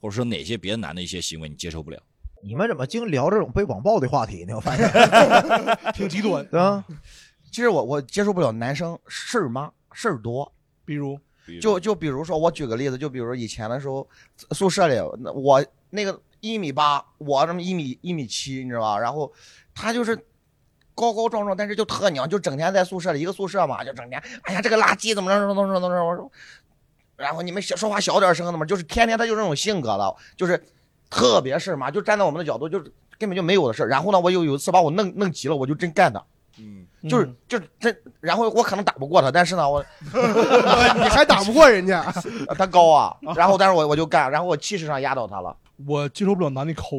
[0.00, 1.98] 或者说哪些别的男的一些行为你接受不了？
[2.42, 4.54] 你们怎么净聊这种被网暴的话题呢？
[4.54, 4.86] 我发现，
[5.94, 6.44] 挺极端。
[6.46, 6.84] 对吧？
[7.54, 10.52] 其实我我接受不了男生事儿妈事儿多，
[10.84, 11.16] 比如，
[11.60, 14.04] 就就比如说，我举个例子，就比如以前的时候，
[14.50, 18.98] 宿舍里那我那个一米八，我这么一米一米七，你知道吧？
[18.98, 19.32] 然后
[19.72, 20.16] 他就是
[20.96, 26.32] 高高壮壮，但是就特娘，就整天在宿舍里一个宿舍嘛，就整天哎呀这个垃圾怎么着怎么着怎么着怎么着，我说，
[27.14, 30.60] 然后你们小说话小点声的嘛，就是天天他就这种性格了，就是
[31.08, 33.86] 特别事儿嘛，就站在我们的角度，就是根本就没有的事儿。
[33.86, 36.20] 然后呢，我有有一次把我弄弄急了，我就真干他。
[36.58, 37.36] 嗯，就是嗯。
[37.48, 42.02] 就是这，然后我可能打不过他，但是呢，我 你还打不过人家，
[42.56, 45.56] 他高啊，然后但是我我就干，然后我气势上压倒他了。
[45.86, 46.98] 我接受不了男的抠，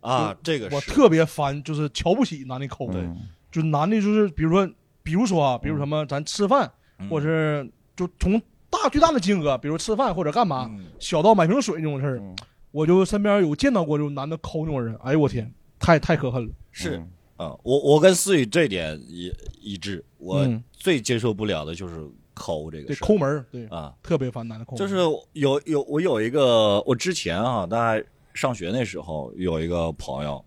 [0.00, 0.74] 啊，这个是。
[0.74, 2.90] 我特别烦，就是瞧不起男的抠。
[2.90, 3.06] 对。
[3.52, 4.66] 就男的，就是比如说，
[5.02, 7.08] 比如说啊，比如什么，咱吃饭，嗯。
[7.08, 8.40] 或者是就从
[8.70, 10.86] 大巨大的金额，比如吃饭或者干嘛，嗯。
[10.98, 12.34] 小到买瓶水这种事儿，嗯。
[12.72, 16.52] 我就身边有见到过这种男的抠那种人，哎呦我天，太太可恨了。
[16.72, 17.02] 是
[17.36, 24.78] 我我跟思雨这点一一致，我嗯最接受不了的就是抠这个，抠门儿，对，啊，特别烦男的抠门儿。
[24.78, 24.96] 就是
[25.32, 30.44] 有有我有一个我之前啊，大概上学那时候有一个朋友，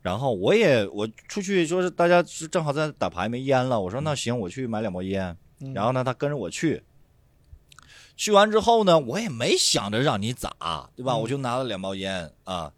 [0.00, 6.82] 然后我也我出去就是大家是正好在打牌没烟了，我说那行我去买两包烟，嗯然后呢他跟着我去。
[8.14, 11.14] 去完之后呢，我也没想着让你咋，对吧？
[11.14, 12.72] 嗯我就拿了两包烟啊，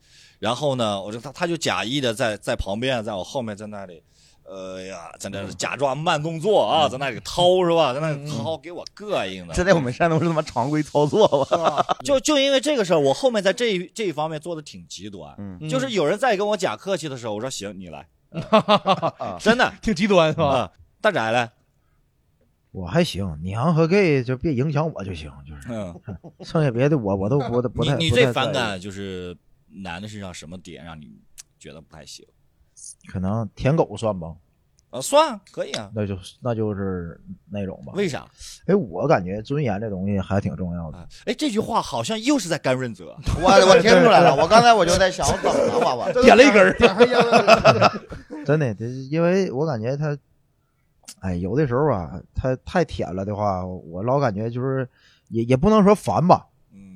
[0.45, 4.03] 然后呢，我就他他就假意的在在旁边，在我后面在那里，
[4.43, 7.95] 呃呀，在那假装慢动作啊，在那里掏是吧？
[7.95, 9.55] 在那里掏，给我膈应的。
[9.55, 11.97] 这在我们山东是他妈常规操作吧？
[12.05, 15.35] 就就因为这个事儿，我后面在这一这一方面做的挺极端，
[15.67, 18.07] 就是有人在跟我假客气的时候，我说行，你来，
[18.51, 19.73] 啊， 真的。
[19.81, 20.45] 挺极端是吧？
[20.45, 21.49] 啊，大宅嘞，
[22.71, 25.99] 我还行，娘和 gay 就别影响我就行，就是嗯，
[26.45, 27.97] 剩下别的我我都不不太。
[27.97, 29.35] 你你最反感就是
[29.83, 31.11] 男的身上什么点让你
[31.59, 32.27] 觉得不太行？
[33.09, 34.35] 可能舔狗算吧，
[34.91, 37.93] 啊，算可以啊，那就那就是那种吧。
[37.95, 38.27] 为啥
[38.67, 40.99] 哎，我感觉尊严这东西还挺重要的。
[40.99, 41.09] 啊？
[41.27, 46.13] 哎，这句话好像又是在干润泽， 我我听出来了， 我刚才我就在想，我怎么了，娃娃？
[46.23, 46.77] 点了一根儿
[48.45, 50.17] 真的，这因为我感觉他，
[51.21, 54.89] 哎，有的时候啊，他太舔了的话，我老感觉就是
[55.29, 56.54] 也也不能说烦吧，嗯，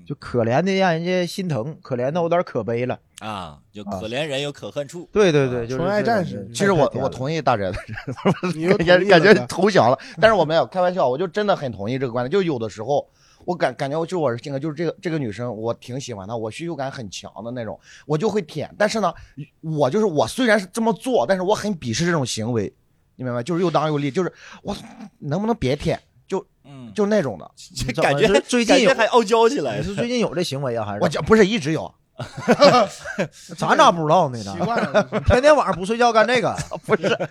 [0.08, 2.98] 就可怜的让人家心疼，可怜的有点可悲了。
[3.18, 7.76] 啊，就可怜人有可恨处，对对对，就是纯爱战士其实我我同意大宅的，
[8.56, 12.30] 你又感觉投降了，但是我没有开玩笑，我就真的很同意这个观点。
[12.30, 13.06] 就有的时候，
[13.44, 18.74] 我感感觉就我是性格，就是这个这个女生，我挺喜欢她，我需求感很强的那种，我就会舔。
[18.78, 19.12] 但是呢，
[19.60, 22.72] 我就是我虽然是这么做，但是我很鄙视这种行为，
[23.16, 23.42] 你明白吗？
[23.42, 24.74] 就是又当又立，就是我
[25.18, 27.50] 能不能别舔，就嗯，就那种的。
[28.02, 31.92] 感觉最近有还傲娇起来你是最近有这行为啊，还是我讲不是一直有，
[33.56, 34.38] 咱 咋不知道呢？
[34.38, 36.54] 习惯了，咱 天天晚上不睡觉干这个，
[36.86, 37.28] 不是。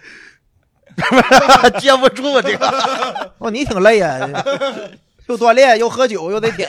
[1.80, 4.18] 接不住这个，哦，你挺累呀，
[5.28, 6.68] 又锻炼又喝酒又得舔，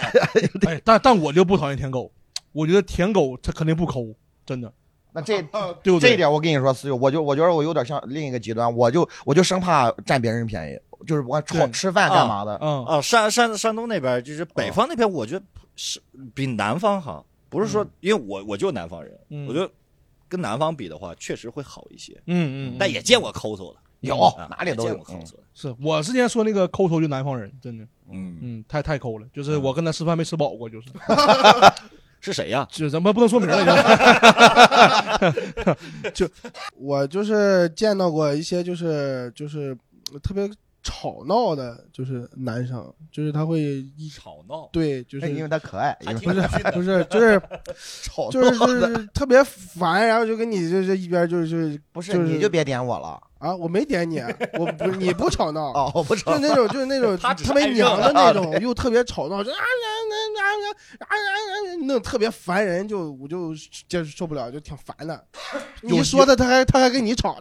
[0.67, 2.13] 哎，但但我就不讨厌舔狗，
[2.53, 4.05] 我觉得舔狗他肯定不抠，
[4.45, 4.71] 真的，
[5.15, 5.41] 那这
[5.83, 6.01] 对不对？
[6.01, 15.45] 这一点我跟你说，思雨，我就我觉得我有点像另一个极端，我就我就生怕占别人便宜，就是我吃吃饭干嘛的，嗯，啊，山山山东那边就是北方那边，我觉得
[15.77, 16.01] 是
[16.35, 19.47] 比南方好，不是说因为我我就南方人，嗯。
[19.47, 19.71] 我觉得
[20.29, 25.03] 跟南方比的话，确实会好一些，嗯嗯，但也见过抠搜的，有啊哪里都见过。
[25.05, 30.89] 抠搜的，是我之前说那个抠头就南方人，真的，嗯，嗯，太太抠了，就是我跟他吃饭没吃饱过，就是，
[32.21, 32.67] 是谁呀？
[32.73, 34.15] 就咱们不能说名了，
[36.13, 36.29] 就
[36.77, 39.75] 我就是见到过一些就是就是
[40.23, 40.51] 特别
[40.83, 43.61] 吵闹的，就是男生，就是他会
[43.97, 46.41] 一吵闹，对，就是因为他可爱，因为不是
[46.73, 47.41] 不是就是
[48.03, 54.21] 吵就是就是特别烦，然后就跟你就是一边就是就是不是就是你就别点我了啊，我没点你，
[54.59, 60.43] 我不是你不吵闹，哦，我不吵就那种就是那种 他只是特别娘的那种，又特别吵闹，就啊啊啊啊
[60.99, 63.55] 啊啊啊那种特别烦人，就我就
[63.89, 65.25] 接受不了，就挺烦的。
[65.83, 67.37] 你说他，他还他还跟你吵，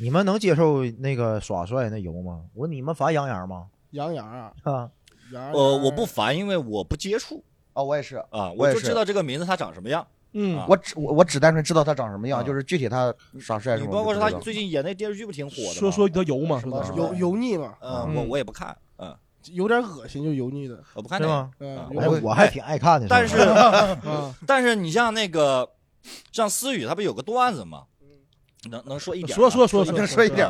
[0.00, 2.42] 你们能接受那个耍帅那油吗？
[2.54, 3.66] 我你们烦杨洋吗？
[3.90, 4.90] 杨洋啊，啊，
[5.32, 13.86] 杨呃，我不烦，因为我不接触啊，我也是，啊，我也是就知道这个名字他长什么样嗯啊我只我我只单纯知道他长什么样，啊就是具体他耍帅什么。
[13.88, 15.74] 你包括说他最近演那电视剧不挺火的吗？
[15.74, 19.16] 说说他油嘛，说他什么油油腻嘛，嗯，我我也不看，嗯，
[19.52, 20.82] 有点恶心，就油腻的。
[20.94, 21.32] 我不看那个。
[21.32, 21.50] 是吗？
[21.58, 23.06] 嗯，啊哎，有点我还挺爱看的。
[23.08, 23.98] 但是啊，
[24.46, 25.68] 但是你像那个
[26.32, 27.84] 像思雨，他不有个段子吗？
[28.70, 29.34] 能能说一点吗？
[29.34, 30.46] 说说说能说说一点。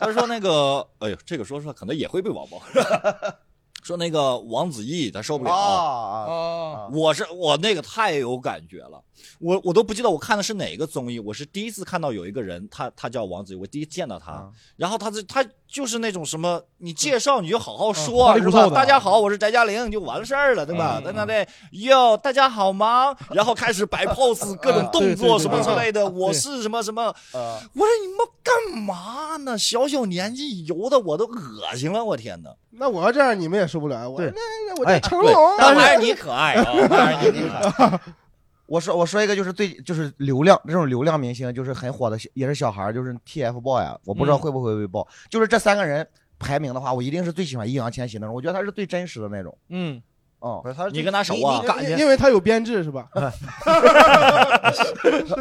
[0.00, 2.60] 他说那个，哎呦，这个说出来可能也会被网暴。
[3.84, 9.04] 说那个王子异他受不了，啊啊，我是我那个太有感觉了，
[9.38, 18.68] 我我都不记得我看的是哪个综艺，我是第一次看到有一个人，他他叫王子，我第一次见到他，啊然后他这他就是那种什么，你介绍你就好好说，是吧？
[18.70, 21.00] 大家好，我是翟佳玲，就完事儿了，对吧？
[21.00, 21.46] 嗯在那里
[21.86, 23.14] 哟，大家好吗？
[23.30, 27.60] 然后开始摆 pose， 各种动作什么之类的，我是什么什么，啊！
[27.74, 29.58] 我说你们干嘛呢？
[29.58, 32.50] 小小年纪油的我都恶心了，我天哪！
[32.76, 34.08] 那我要这样，你们也受不了。
[34.08, 38.00] 我对那那我成龙，，但还是你可爱啊，还是你可爱。
[38.66, 45.06] 我说我说一个就是最就是流量这种流量明星就是很火的，也是小孩儿，就是 TFBOY 啊，我不知道嗯会不会被爆。
[45.28, 46.06] 就是这三个人
[46.38, 49.56] 排名的话，我一定是最喜欢易烊千玺那种，我觉得他是最真实的那种。
[49.68, 50.02] 嗯，
[50.40, 53.08] 哦不是他，你跟他熟啊你你感觉因因为他有编制是吧？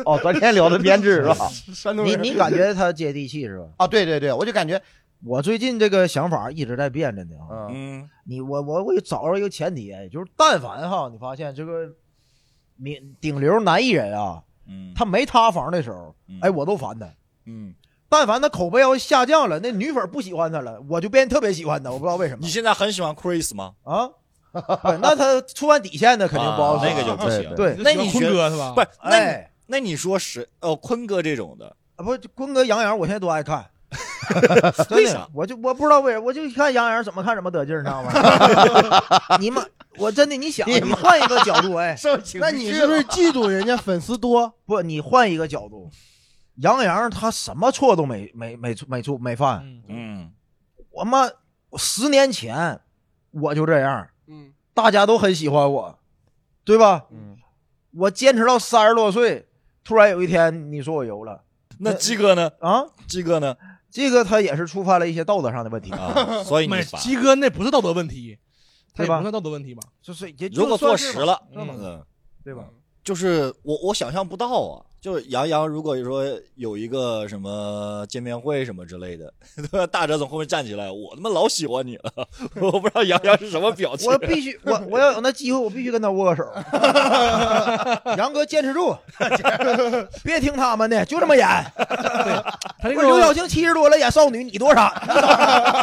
[0.05, 1.47] 哦，昨天聊的编制是吧？
[1.73, 3.65] 山东人，你你感觉他接地气是吧？
[3.77, 4.81] 啊，对对对，我就感觉，
[5.25, 7.67] 我最近这个想法一直在变着呢啊。
[7.69, 11.89] 嗯，嗯你我我我找着一个前提，就是但凡哈，你发现这个
[12.75, 17.07] 名顶流男艺人啊，嗯，他没塌房的时候，嗯哎，我都烦他。
[17.45, 17.73] 嗯，
[18.09, 23.73] 但凡他口碑要下降了，那女粉不喜欢他了，我就变特别喜欢他，我不知道为什么你现在很喜欢 Chris 吗？
[23.83, 24.09] 啊。
[24.53, 27.55] 对那他触犯底线的肯定不好啊使那个就不行。
[27.55, 28.71] 对那你坤哥是吧？
[28.75, 28.88] 不是？
[29.03, 33.65] 那哎，那你说是哦，坤哥这种的，啊不，坤哥杨洋，我现在都爱看。
[34.89, 38.12] 真为啥的， 我就我不知道为啥，我就看杨洋怎么看怎么得劲儿，你知道吗？
[39.39, 39.63] 你们，
[39.97, 41.95] 我真的，你想，你换一个角度，哎，
[42.39, 44.53] 那你是不是嫉妒人家粉丝多？
[44.65, 45.89] 不，你换一个角度，
[46.58, 49.60] 杨洋他什么错都没没没没错没犯。
[49.63, 50.32] 嗯嗯
[50.91, 51.27] 我妈
[51.77, 52.79] 十年前
[53.32, 55.99] 我就这样，嗯，大家都很喜欢我，
[56.63, 57.06] 对吧？
[57.12, 57.38] 嗯，
[57.95, 59.47] 我坚持到三十多岁，
[59.84, 61.41] 突然有一天你说我油了
[61.79, 62.51] 那鸡哥呢？
[62.60, 62.86] 啊？
[63.08, 63.58] 鸡哥呢？
[63.93, 66.73] 这个他也是触犯了一些道德上的问题，啊，所以你。
[66.97, 68.36] 鸡哥那不是道德问题，
[68.95, 69.84] 他对吧也不算道德问题吧？
[70.01, 72.03] 就是也如果坐实，了，嗯嗯，
[72.43, 72.65] 对吧？
[73.03, 76.23] 就是我我想象不到啊，就是杨洋如果说
[76.55, 79.33] 有一个什么见面会什么之类的，
[79.91, 82.09] 大哲从后面站起来，我他妈老喜欢你了，
[82.61, 84.09] 我不知道杨洋是什么表情。
[84.09, 86.49] 我必须，我我要有那机会，我必须跟他握个手。
[88.15, 88.95] 杨哥坚持住，
[90.23, 91.45] 别听他们的，就这么演。
[91.45, 94.89] 他那不是刘晓个庆七十多了演少女，你多傻？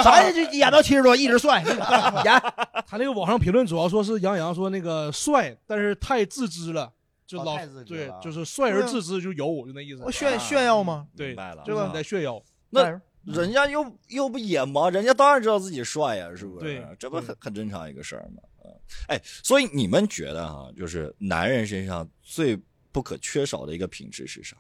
[0.03, 2.43] 咱就演到七十多一直帅，演
[2.89, 6.91] 他那个网上评论主要说是杨洋说那个帅，但是太自知了，
[7.31, 10.11] 就老对就是帅而自知就有，就那意思我。
[10.11, 11.07] 炫炫耀吗？
[11.17, 12.43] 对明白了，就是你在炫耀。
[12.71, 14.91] 那人家又又不野吗？
[14.91, 16.65] 人家当然知道自己帅呀，是不是？
[16.65, 18.43] 对这不很很正常一个事儿吗？
[18.65, 18.75] 嗯，
[19.07, 22.59] 哎，所以你们觉得哈，就是男人身上最
[22.91, 24.57] 不可缺少的一个品质是啥？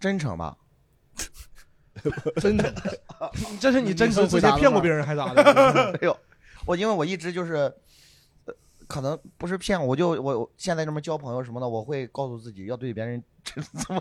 [0.00, 0.56] 真诚吧？
[2.40, 2.74] 真的，
[3.60, 5.42] 这是你真诚直回答骗过别人还咋的？
[6.00, 6.16] 哎呦，
[6.66, 7.74] 我因为我一直就是，呃
[8.88, 14.00] 可能不是骗我，就我现在这么交朋友什么的，我会告诉自己要对别人 真这么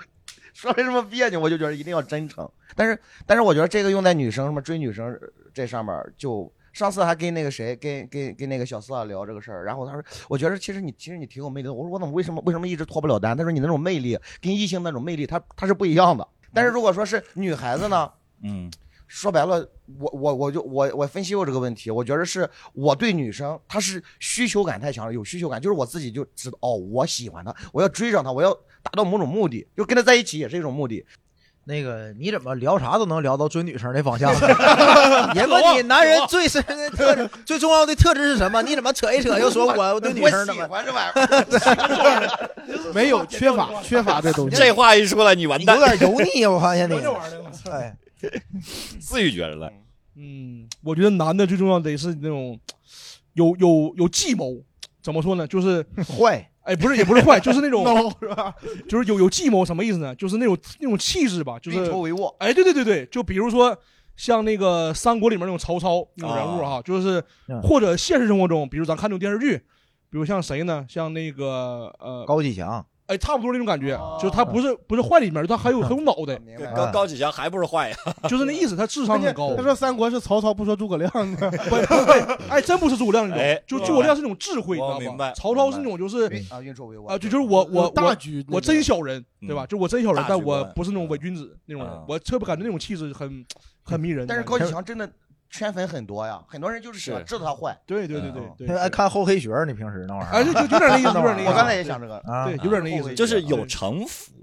[0.53, 2.49] 说的这么别扭，我就觉得一定要真诚。
[2.75, 5.19] 但是但是我觉得这个用在女生什么追女生
[5.53, 6.51] 这上面就。
[6.73, 11.71] 上次还跟那个谁，跟跟跟那个小四啊聊这个事儿，然后他说，我觉得其实你其实你挺有魅力的。
[11.71, 13.37] 我说我怎么为什么为什么一直脱不了单？
[13.37, 16.27] 他说你那种魅力跟异性那种魅力，他他是不一样的。
[16.51, 18.71] 但是如果说是女孩子呢，嗯
[19.15, 19.63] 说白了，
[19.99, 31.05] 我我我就我我分析过这个问题，我觉得是我对女生她是需求感太强了，有需求感，就是我自己就知道哦，我喜欢她，我要追上她，我要达到某种目的，就跟她在一起也是一种目的。
[31.65, 34.33] 那个你怎么聊啥都能聊到追女生的方向？
[35.35, 38.63] 人问你男人最深的特质、最重要的特质是什么？
[38.63, 40.63] 你怎么扯一扯又说我对女生怎么？
[40.65, 44.57] 喜欢这玩意儿 没有缺乏缺乏这东西。
[44.57, 45.85] 这话一出来，你完你蛋有。
[45.85, 46.95] 点油腻，我发现你。
[48.99, 49.71] 自己觉得嘞，
[50.15, 52.59] 嗯，我觉得男的最重要得是那种
[53.33, 54.63] 有有有计谋。
[55.01, 55.45] 怎么说呢？
[55.45, 55.85] 就是
[56.17, 58.55] 坏，哎，不是也不是坏，就是那种 孬是吧？
[58.87, 60.15] 就是有有计谋，什么意思呢？
[60.15, 62.33] 就是那种那种气质吧，就是运筹帷幄。
[62.39, 63.77] 哎，对对对对，就比如说
[64.15, 69.57] 像那个三国里面那种曹操那种人物哈，就是嗯或者现实生活中，比如咱看那种电视剧，
[70.09, 70.85] 比如像谁呢？
[70.87, 72.85] 像那个呃，高启强，
[73.17, 76.39] 差不多那种感觉，就是他不是不是坏里面，他还有还有脑袋，
[76.75, 77.95] 高高启强还不是坏呀？
[78.29, 79.55] 就是那意思，他智商很高。
[79.55, 82.11] 他说三国是曹操不说诸葛亮的， 不不，
[82.49, 85.33] 哎，真不是诸葛亮那哎种，就诸葛亮是那种智慧，你知道我明白？
[85.33, 89.65] 曹操是那种就是啊，运筹帷幄啊，就就是我我大我局，我真小人，对吧？
[89.65, 93.45] 嗯就我真小人，但我不是那种伪君子那种啊人，我特别感觉那种气质很
[93.83, 94.25] 很迷人。
[94.27, 95.09] 但是高启强真的
[95.53, 97.79] 圈粉很多呀，很多人就是喜欢知道他坏。
[97.85, 101.49] 对对对嗯对对，爱看厚黑学，你平时那玩意哎，儿就就有点那意思， 有点那意思。
[101.51, 104.33] 我刚才也想这个，啊对，有点那意思，就是有城府，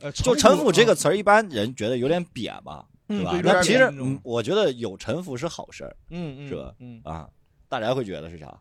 [0.00, 3.92] 呃，就城府这个词儿，一般人觉得有点扁吧，是吧那其实
[4.22, 7.28] 我觉得有城府是好事儿嗯嗯是吧嗯，啊。
[7.68, 8.56] 大家会觉得是啥？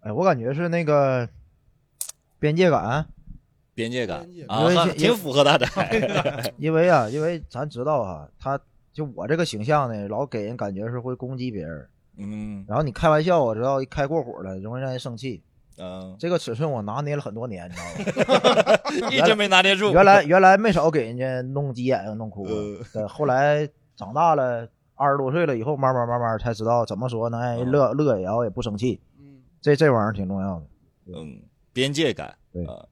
[0.00, 1.28] 哎，我感觉是那个
[2.38, 3.06] 边界感，
[3.74, 5.66] 边界感啊 挺符合他的。
[6.56, 8.58] 因为啊，因为咱知道啊，他
[8.92, 11.88] 就我这个形象呢，老给人感觉是会攻击别人，
[12.18, 15.42] 嗯然后你开玩笑，我知道一开过火了，容易让人生气。
[15.78, 17.74] 嗯，这个尺寸我拿捏了很多年，你
[18.04, 19.08] 知道吗？
[19.10, 19.90] 一直没拿捏住。
[19.90, 22.46] 原来原来没少给人家弄急眼、弄哭
[23.08, 23.66] 后来
[23.96, 30.66] 长大了，二十多岁了以后，慢慢慢慢才知道怎么说能让人乐乐也要也不生气，嗯，这这玩意儿挺重要的。
[31.06, 31.40] 嗯，
[31.72, 32.36] 边界感。
[32.52, 32.84] 对啊，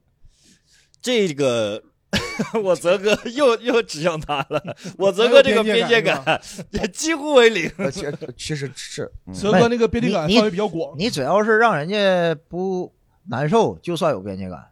[0.99, 1.83] 这个
[2.63, 4.61] 我泽哥又又指向他了。
[4.97, 6.41] 我泽哥这个边界感
[6.71, 7.71] 也几乎为零。
[7.77, 12.93] 呃其实其实是， 嗯泽哥那个边界感你范围比较广，你只要是让人家不
[13.29, 14.67] 难受，就算有边界感。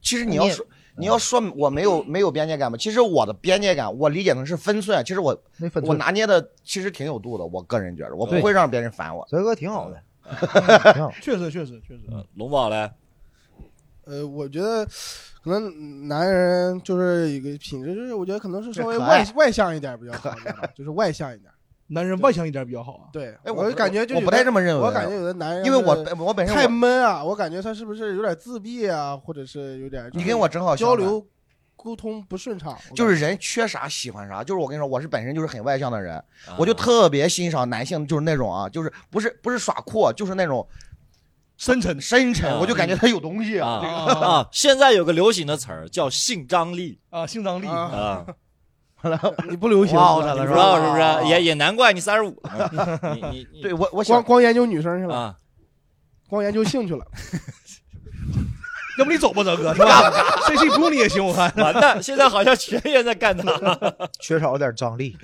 [0.00, 0.64] 其实你要说
[0.98, 2.78] 你要说我没有没有边界感吧？
[2.78, 5.04] 其实我的边界感，我理解成是分寸。
[5.04, 5.36] 其实我
[5.82, 9.26] 我拿捏的其实挺有度的，我个人觉得，我不会让别人烦我。
[9.28, 10.00] 泽哥挺好的，
[11.20, 12.02] 确实确实确实。
[12.10, 12.90] 嗯龙宝嘞，
[14.06, 14.86] 呃，我觉得
[15.42, 20.34] 可能男人就是一个品质，就是我觉得可能是稍微外外向一点比较好，
[20.74, 21.50] 就是外向一点。
[21.88, 23.04] 男人外向一点比较好啊。
[23.12, 31.24] 对，哎，我就感觉就我不太这么认为，我感觉有的男人因为我本我本身太闷啊，我感觉他是不是有点自闭啊，或者是有点你跟我正好，交流
[31.76, 34.42] 沟通不顺畅，就是人缺啥喜欢啥。
[34.42, 36.24] 就是我跟你说，我是本身就是很外向的人，啊
[36.58, 40.66] 我就特别欣赏男性，就是那种啊，就是不是不是耍酷，就是那种
[41.56, 44.48] 深沉深沉，啊我就感觉他有东西啊这个啊！
[44.52, 48.26] 现在有个流行的词儿叫性张力啊，性张力啊啊，
[49.48, 51.28] 你不流行了是吧我你不知操是吧道是不是？
[51.30, 52.42] 也也难怪你三十五，
[53.14, 55.36] 你你你对我我光想光研究女生去了，啊，
[56.28, 57.04] 光研究性去了。
[58.98, 60.10] 要不你走吧，泽哥是吧？
[60.48, 61.52] 这期不用你也行，我看。
[61.56, 62.02] 完蛋！
[62.02, 63.54] 现在好像全员在干他。
[64.20, 65.14] 缺少点张力。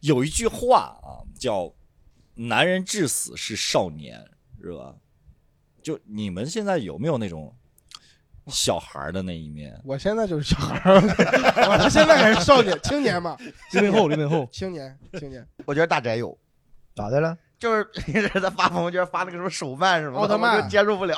[0.00, 1.72] 有一句话啊，叫
[2.36, 4.22] “男人至死是少年”，
[4.72, 4.94] 是吧？
[5.82, 7.54] 就你们现在有没有那种
[8.48, 9.80] 小孩的那一面？
[9.84, 13.36] 我现在就是小孩儿，我现在还是少年、青年嘛，
[13.72, 15.46] 零零后，零零后，青年、青年。
[15.64, 16.36] 我觉得大宅有，
[16.94, 17.38] 咋的了？
[17.58, 21.16] 就是 平时他发朋友圈发那个什么手办什么的，奥特曼接受不了，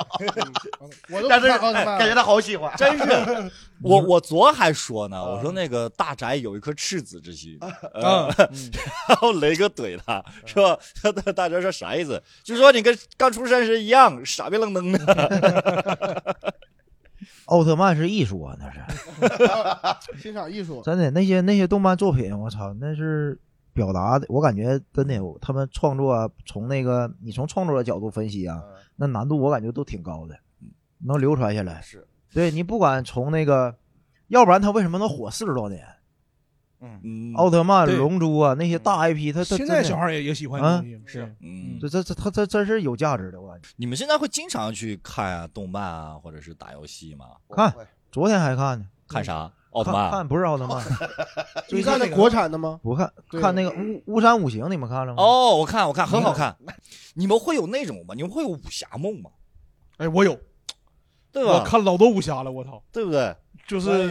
[1.11, 2.73] 我都 但是不看奥特曼感觉他好喜欢。
[2.77, 7.57] 真是，我我昨还说呢，我说那个大宅有一颗赤子之心，
[7.93, 8.27] 嗯
[9.07, 12.21] 然后雷哥怼他说，他他大宅说啥意思？
[12.43, 16.35] 就说你跟刚出生时一样傻逼愣登的。
[17.45, 18.79] 奥特曼是艺术啊，那是
[20.21, 21.09] 欣赏艺术，真的。
[21.11, 23.37] 那些那些动漫作品，我操，那是
[23.73, 24.25] 表达的。
[24.29, 28.63] 我感觉真的，他们创作啊从那个你从创作的角度分析啊，
[28.95, 30.37] 那难度我感觉都挺高的，
[30.99, 31.81] 能流传下来。
[31.81, 33.75] 是，对你不管从那个，
[34.27, 35.85] 要不然他为什么能火四十多年？
[36.81, 40.61] 嗯，嗯奥特曼、龙珠啊，那些大 IP，他他现在小孩也也喜欢
[41.05, 43.67] 是嗯，这这这他这真是有价值的，我感觉。
[43.75, 47.25] 你们现在会经常去看啊动漫啊，或者是打游戏吗？
[47.49, 47.73] 看
[48.09, 49.51] 昨天还看呢，看啥？
[49.71, 50.83] 奥特看曼看不是奥特曼，
[51.69, 52.79] 你看那国产的吗？
[52.81, 55.21] 不看看那个巫巫山五行，你们看了吗？
[55.21, 56.55] 哦，我看我看很好看。
[57.15, 58.13] 你们会有那种吗？
[58.15, 59.29] 你们会有武侠梦吗？
[59.97, 60.37] 哎，我有，
[61.31, 61.53] 对吧？
[61.59, 63.35] 我看老多武侠了，我操，对不对？
[63.67, 64.07] 就是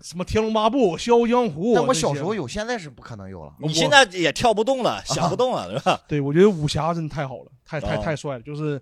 [0.00, 1.72] 什么《天龙八部》《笑傲江湖》。
[1.74, 3.52] 但我小时候有，现在是不可能有了。
[3.58, 6.00] 你现在也跳不动了，想不动了，对吧？
[6.06, 8.80] 对我觉得武侠真的太好了，太太哦太帅了，就是，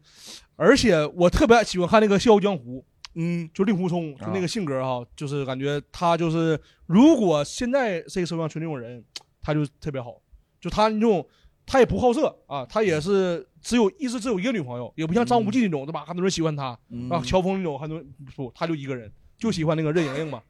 [0.57, 2.85] 而且我特别喜欢看那个《笑傲江湖》，
[3.15, 9.05] 嗯，就令狐冲，就那个性格哈，就是感觉他就是，如果现在这个社会上存这种人，
[9.43, 10.21] 他就特别好，
[10.61, 11.27] 就他那种，
[11.67, 16.05] 他也不好色啊，他也是只有一直只有一个女朋友，也不像张无忌那种，对吧？
[16.05, 17.09] 很多人喜欢他，嗯。
[17.11, 20.41] 啊，乔峰那种很多人不，他就一个人，就喜欢那个任盈盈嘛，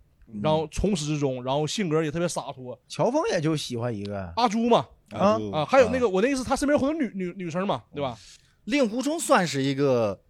[0.43, 8.17] 然后从始至终，然后性格也特别洒脱，乔峰也就喜欢一个，阿朱嘛，啊啊，还有那个我那意思，他身边有很多女女女生嘛，对吧？
[8.65, 10.21] 令狐冲算是一个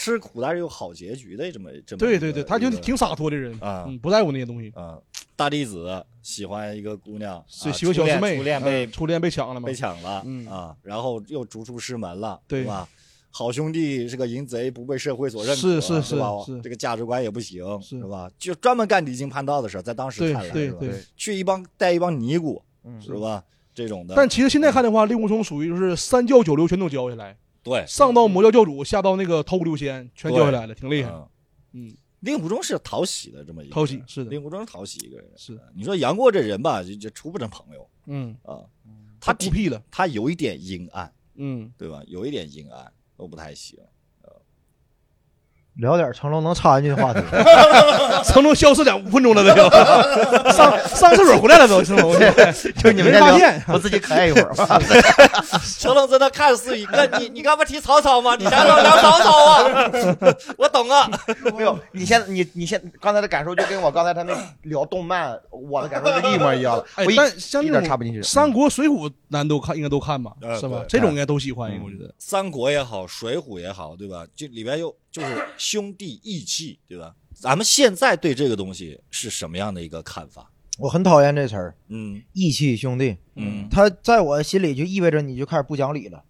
[0.00, 4.96] 吃苦但是有好结局的这么这么对对对，他就挺洒脱的人，啊嗯，不在乎那些东西，啊，
[5.36, 12.88] 大弟子喜欢一个姑娘，初恋喜欢小师妹，初恋被嗯初恋被抢了嘛被，抢了嗯啊，然后又逐出师门了，对吧？
[13.30, 18.30] 好兄弟是个淫贼，不被社会所认可，是是是吧是是这个价值观也不行，是是吧？
[18.38, 20.98] 就专门干离经叛道的事儿，在当时看来，是吧对对。
[21.14, 23.44] 去一帮带一帮尼姑，嗯是吧？
[23.74, 31.10] 这种的，但其实现在看的话，令狐冲属于就是三教九流全都教下来，对，上到魔教教主，下到那个桃谷六仙，全教下来了，挺厉害。
[31.10, 31.28] 嗯
[31.72, 35.30] 嗯，令狐冲是讨喜的这么一个人讨喜是的令狐冲是讨喜一个人。
[35.36, 38.64] 是你说杨过这人吧，就就处不成朋友嗯，啊。
[39.20, 42.02] 他孤僻了，他有一点阴暗，嗯，对吧？
[42.06, 43.78] 有一点阴暗，都不太行。
[45.76, 47.20] 聊点成龙能插进去的话题。
[48.24, 49.70] 成龙消失两五分钟了都，
[50.52, 52.12] 上上厕所回来了都，成龙，
[52.76, 54.78] 就你们发现，我自己可爱一会儿吧。
[55.78, 58.36] 成龙真的看思雨，哥，你你刚不提曹操吗？
[58.36, 59.90] 你想聊聊曹操啊？
[60.58, 61.08] 我懂啊。
[61.56, 66.84] 没有，你现在你你现刚才的感受就跟我刚才他那聊动漫，我的感受是一模一样的。
[66.98, 68.22] 我一，哎但像插不进去。
[68.22, 70.82] 三国、水浒，咱都看，应该都看吧，呃是吧？
[70.88, 72.12] 这种应该都喜欢，我觉得。
[72.18, 74.24] 三国也好，水浒也好，对吧？
[74.36, 77.14] 这里边又就是兄弟义气，对吧？
[77.34, 80.50] 咱们现在对这个东西是什么样的一个看法？
[80.78, 83.16] 我很讨厌这词儿，嗯义气兄弟。
[83.36, 86.22] 嗯他在我心里就意味着你就开始不讲理了，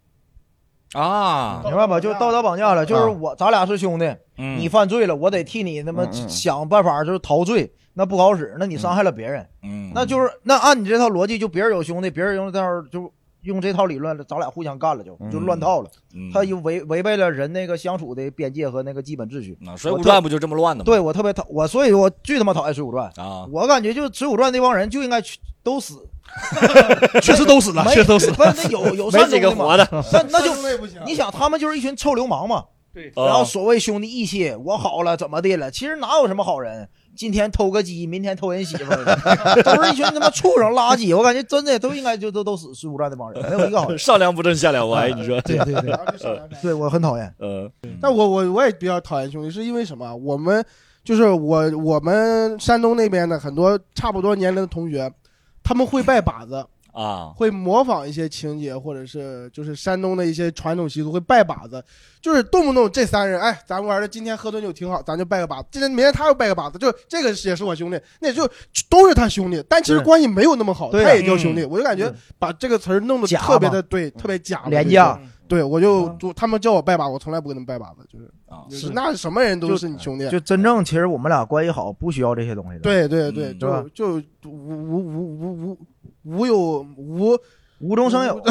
[0.93, 1.99] 啊，明白吧？
[1.99, 4.05] 就是道德绑架了，就是我咱俩是兄弟，
[4.37, 13.13] 嗯你犯罪了，我得替你他妈想办法就是逃罪，那不好使，那你伤害了别人，嗯，那就是那按你这套逻辑，就别人有兄弟，别人用这套就
[13.43, 19.57] 用这套理论，咱俩互相干了就就乱套了，嗯他又违违背了人那个相处的边界和那个基本秩序。
[19.61, 20.85] 那《水浒传》不就这么乱的吗？
[20.85, 23.11] 对我特别讨我，所以我最他妈讨厌《水浒传》。
[23.21, 26.07] 啊，我感觉就《水浒传》那帮人就应该去都死，
[27.21, 28.33] 确实都死了， 确实都死了。
[28.35, 29.55] 不是那有有 没几善终的吗？
[29.55, 29.87] 个活的。
[30.13, 30.51] 那那就。
[31.05, 32.65] 你想，他们就是一群臭流氓嘛。
[32.93, 35.71] 对然后啊所谓兄弟义气，我好了怎么的了？
[35.71, 36.89] 其实哪有什么好人？
[37.15, 39.03] 今天偷个鸡，明天偷人媳妇儿，
[39.63, 41.15] 都是一群他妈畜生垃圾。
[41.15, 42.73] 我感觉真的都应该就都都死。
[42.73, 43.97] 水浒传那帮人没有一个好人。
[43.99, 45.39] 上梁不正下梁歪，你说？
[45.41, 45.93] 对对对，
[46.61, 47.33] 对我很讨厌。
[47.37, 47.69] 呃，
[48.01, 50.15] 但我我我也比较讨厌兄弟，是因为什么？
[50.15, 50.63] 我们
[51.03, 55.11] 就是我我们山东那边的很多差不多年龄的同学，
[55.63, 61.83] 他们会拜把子，啊，会模仿一些情节，或者是就是山东的一些传统习俗，会拜把子，
[62.21, 68.45] 就是动不动这三人，哎，咱们玩的今天喝顿酒挺好，咱就拜个把子，今天明天他又拜个把子，就这个也是我兄弟，那就
[68.89, 78.89] 都是他兄弟，但其实关系没有那么好，他也叫兄弟，我就感觉把这个词儿弄得特别的对，特别假，廉价，对我就就他们叫我拜把，我从来不跟他们拜把子，就是啊就是。
[78.93, 85.77] 那什么人都是你兄弟，就真正其实我们俩关系好，不需要这些东西的。，对对对，嗯就就无无无无无
[86.23, 87.37] 无有无
[87.81, 88.41] 无中生有。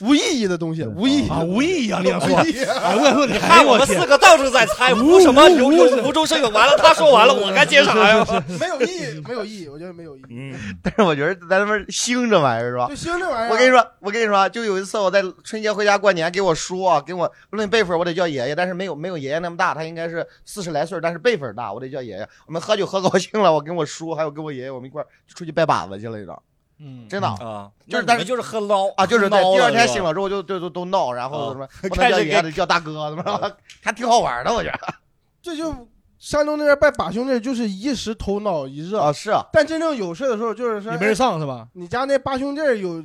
[0.00, 2.00] 无意义的东西，无意义啊，无意义啊！
[2.00, 8.24] 你想说，无意义哎，我说，你看我们四，个到处在猜无什么有有无中生有，完了他说完了， 我该接啥呀？
[8.60, 10.24] 没有意义，没有意义，我觉得没有意义。
[10.30, 10.54] 嗯
[10.84, 12.94] 但是我觉得咱他妈兴这玩意儿是吧就？
[12.94, 22.28] 兴这玩意儿，我跟你说，我跟你说，就有一次我在春节回家过年，给我叔啊，给我论辈分，我得叫爷爷，但是没有没有爷爷那么大，他应该是四十来岁，但是辈分大，我得叫爷爷。
[22.46, 26.40] 我们喝酒喝高兴了，我跟我叔还有跟我爷爷，我们一块儿出去拜把子去了，你知道？
[26.80, 34.94] 嗯，真的啊，就是但是就是喝捞啊，就是在喝孬第二天醒了之后就就就都闹，然后啊什么 不能开始给叫爷爷的叫大哥，怎么着 还挺好玩的，我觉得
[35.42, 35.74] 这就
[36.18, 41.68] 山东那边拜把兄弟，就是一时头脑一热，啊是啊，但真正有事的时候，就是说你没人上是吧？
[41.74, 43.02] 你家那八兄弟有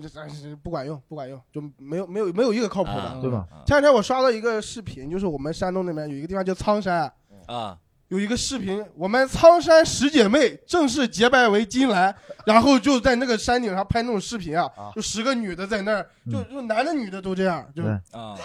[0.64, 3.02] 不管用，不管用，就没有没有没有一个靠谱的。
[3.02, 3.46] 啊对吧？
[3.68, 7.02] 前两天我刷到一个视频，就是我们山东那边有一个地方叫苍山，
[7.46, 7.78] 啊，
[8.14, 12.14] 有一个视频，我们苍山十姐妹正式结拜为金兰，
[12.46, 18.38] 然后就在那个山顶上拍那种视频啊啊，就十个女的在那儿，就就男的女的都这样，就对啊，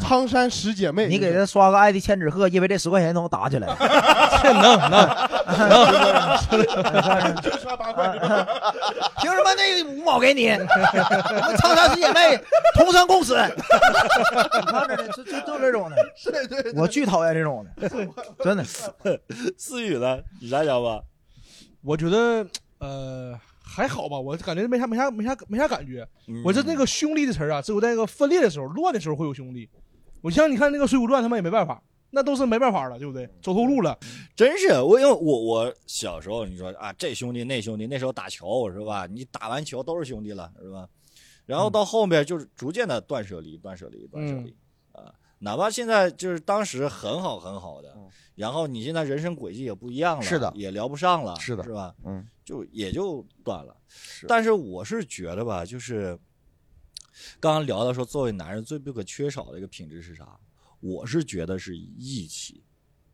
[0.00, 1.06] 苍山十姐妹。
[1.06, 3.66] 你给他刷个爱的千纸鹤，因为这十块钱能打起来。
[4.42, 5.06] 能 能，
[7.42, 8.08] 就刷八块，
[9.20, 10.48] 凭什么那五毛给你？
[10.48, 10.56] 我
[11.46, 12.40] 们苍山十姐妹
[12.74, 13.34] 同生共死。
[13.34, 17.90] 你看着呢，就就就这种的，是对对，我巨讨厌这种的，
[18.42, 18.64] 真的。
[19.56, 20.22] 思雨呢？
[20.40, 21.02] 你啥想法？
[21.82, 22.46] 我觉得
[22.78, 26.06] 呃还好吧，我感觉没啥没啥没啥没啥感觉。
[26.28, 29.68] 嗯我这那个兄弟的词儿啊，只有在那个分裂的时候、乱的时候会有兄弟。
[30.20, 33.26] 我像你看那个《水浒传》，他们也没办法，那都是没办法了，对不对？
[33.40, 33.98] 走投路了，
[34.36, 39.06] 真是我，因为我我小时候你说啊，这兄弟那兄弟，那时候打球是吧？
[39.06, 40.86] 你打完球都是兄弟了是吧？
[41.46, 44.54] 然后到后面就是逐渐的断舍离，断舍离，断舍离、
[44.92, 45.14] 啊。
[45.40, 51.94] 哪怕现在就是当时很好很好的，嗯然后你现在人生轨迹也不一样了，是的也聊不上了，是的是吧？
[52.06, 53.76] 嗯，就也就断了。
[53.86, 56.18] 是但是我是觉得吧，就是
[57.38, 60.40] 刚刚聊到说，作为男人最不可缺少的一个品质是啥？
[60.80, 62.64] 我是觉得是义气，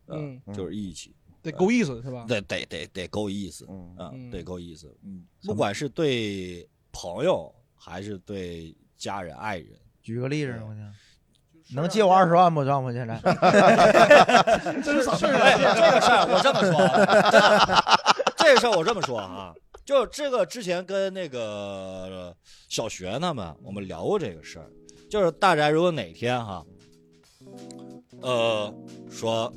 [0.07, 1.13] 嗯，就是义气。
[1.43, 2.25] 得够意思是吧？
[2.29, 10.95] 得得得得够意思，嗯得够意思，嗯，不管是对朋友还是对家人爱人，举个例子，我讲
[11.75, 13.19] 能借我二十万不，丈夫现在？
[14.83, 17.99] 这个事儿我这么说啊，
[18.37, 19.53] 这个事儿我这么说啊，
[19.85, 22.35] 就这个之前跟那个
[22.69, 24.71] 小学他们我们聊过这个事儿，
[25.11, 26.65] 就是大宅如果哪天哈，
[28.23, 28.73] 呃，
[29.11, 29.53] 说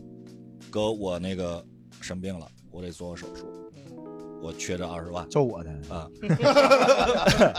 [0.72, 1.64] 哥我那个
[2.02, 3.69] 生病了，我得做个手术，
[4.42, 6.08] 我缺这二十万揍我的，啊，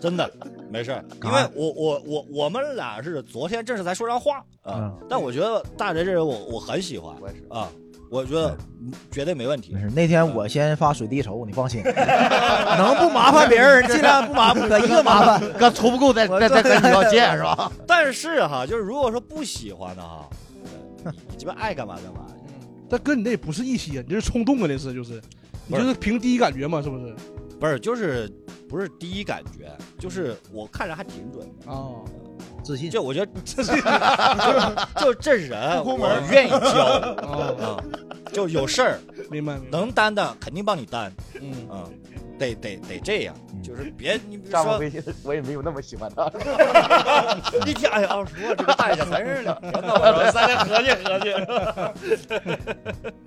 [0.00, 0.30] 真的
[0.70, 7.68] 没事儿，因为我我我我们俩是昨天正是才说上话啊，嗯但我觉得大宅这人我我很喜欢我也是啊，
[8.10, 8.56] 我觉得
[9.10, 9.80] 绝对没问题没。
[9.80, 9.90] 事。
[9.90, 15.52] 那天我先发水滴筹，你放心， 能不麻烦别人尽量不麻烦，哥一个麻烦。
[15.58, 17.70] 哥筹不够再再再跟你要借是吧？
[17.86, 20.28] 但是哈，就是如果说不喜欢的哈，
[21.04, 22.20] 你你鸡巴爱干嘛干嘛。
[22.88, 25.20] 但哥，你那也不是一些，你这是冲动啊，那是就是，
[25.66, 27.14] 你就是凭第一感觉嘛，是不是？
[27.58, 28.28] 不是，就是
[28.68, 31.70] 不是第一感觉，就是我看着还挺准的。
[31.72, 32.04] 啊，
[32.62, 33.72] 自信，就我觉得 这是，
[35.00, 36.56] 就这人我愿意教
[37.22, 37.76] 啊， 啊，
[38.32, 38.98] 就有事儿
[39.30, 39.58] 明白。
[39.70, 41.84] 能担的肯定帮你担嗯，啊，
[42.38, 44.80] 得得得这样，嗯就是别你比如说
[45.22, 46.30] 我也没有那么喜欢他。
[47.66, 51.34] 一天哎呀，二十万这个大爷真是两天呢，我说咱俩合计合计。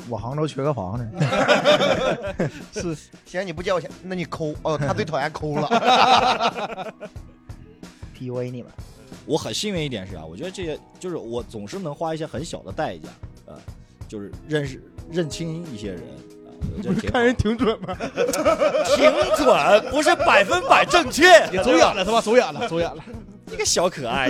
[0.09, 1.07] 我杭州缺个房子，
[2.73, 2.95] 是
[3.25, 5.67] 既然你不借我钱，那你抠哦，他最讨厌抠了。
[8.17, 8.71] PUA 你们。
[9.25, 13.09] 我很幸运一点是啊，我觉得这些就是我总是能花一些很小的代价，
[13.45, 13.59] 啊，
[14.07, 14.81] 就是认识
[15.11, 16.01] 认清一些人，
[17.11, 17.95] 看人挺准吗？
[18.95, 22.21] 挺准，不是百分百正确，你走眼了他妈？
[22.21, 23.03] 走眼了，走眼了。
[23.49, 24.29] 你个小可爱，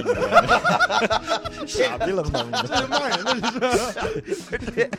[1.65, 2.63] 傻逼愣登的。
[2.67, 4.89] 这是骂人的，这是。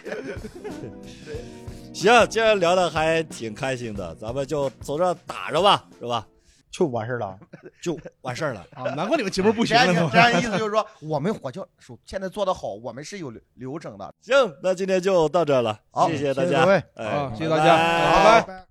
[1.94, 6.26] 行，今天聊的还挺开心的，咱们就从这打着吧，是吧？
[6.70, 7.38] 就完事儿了，
[7.82, 8.64] 就完事儿了。
[8.74, 14.14] 啊，难怪你们节目不行了这样意思 就是说，我们火教手现在做的好，我们是有流流程的。
[14.20, 18.67] 行，那今天就到这了，好谢谢大家，谢谢各位哎啊谢谢大家拜拜。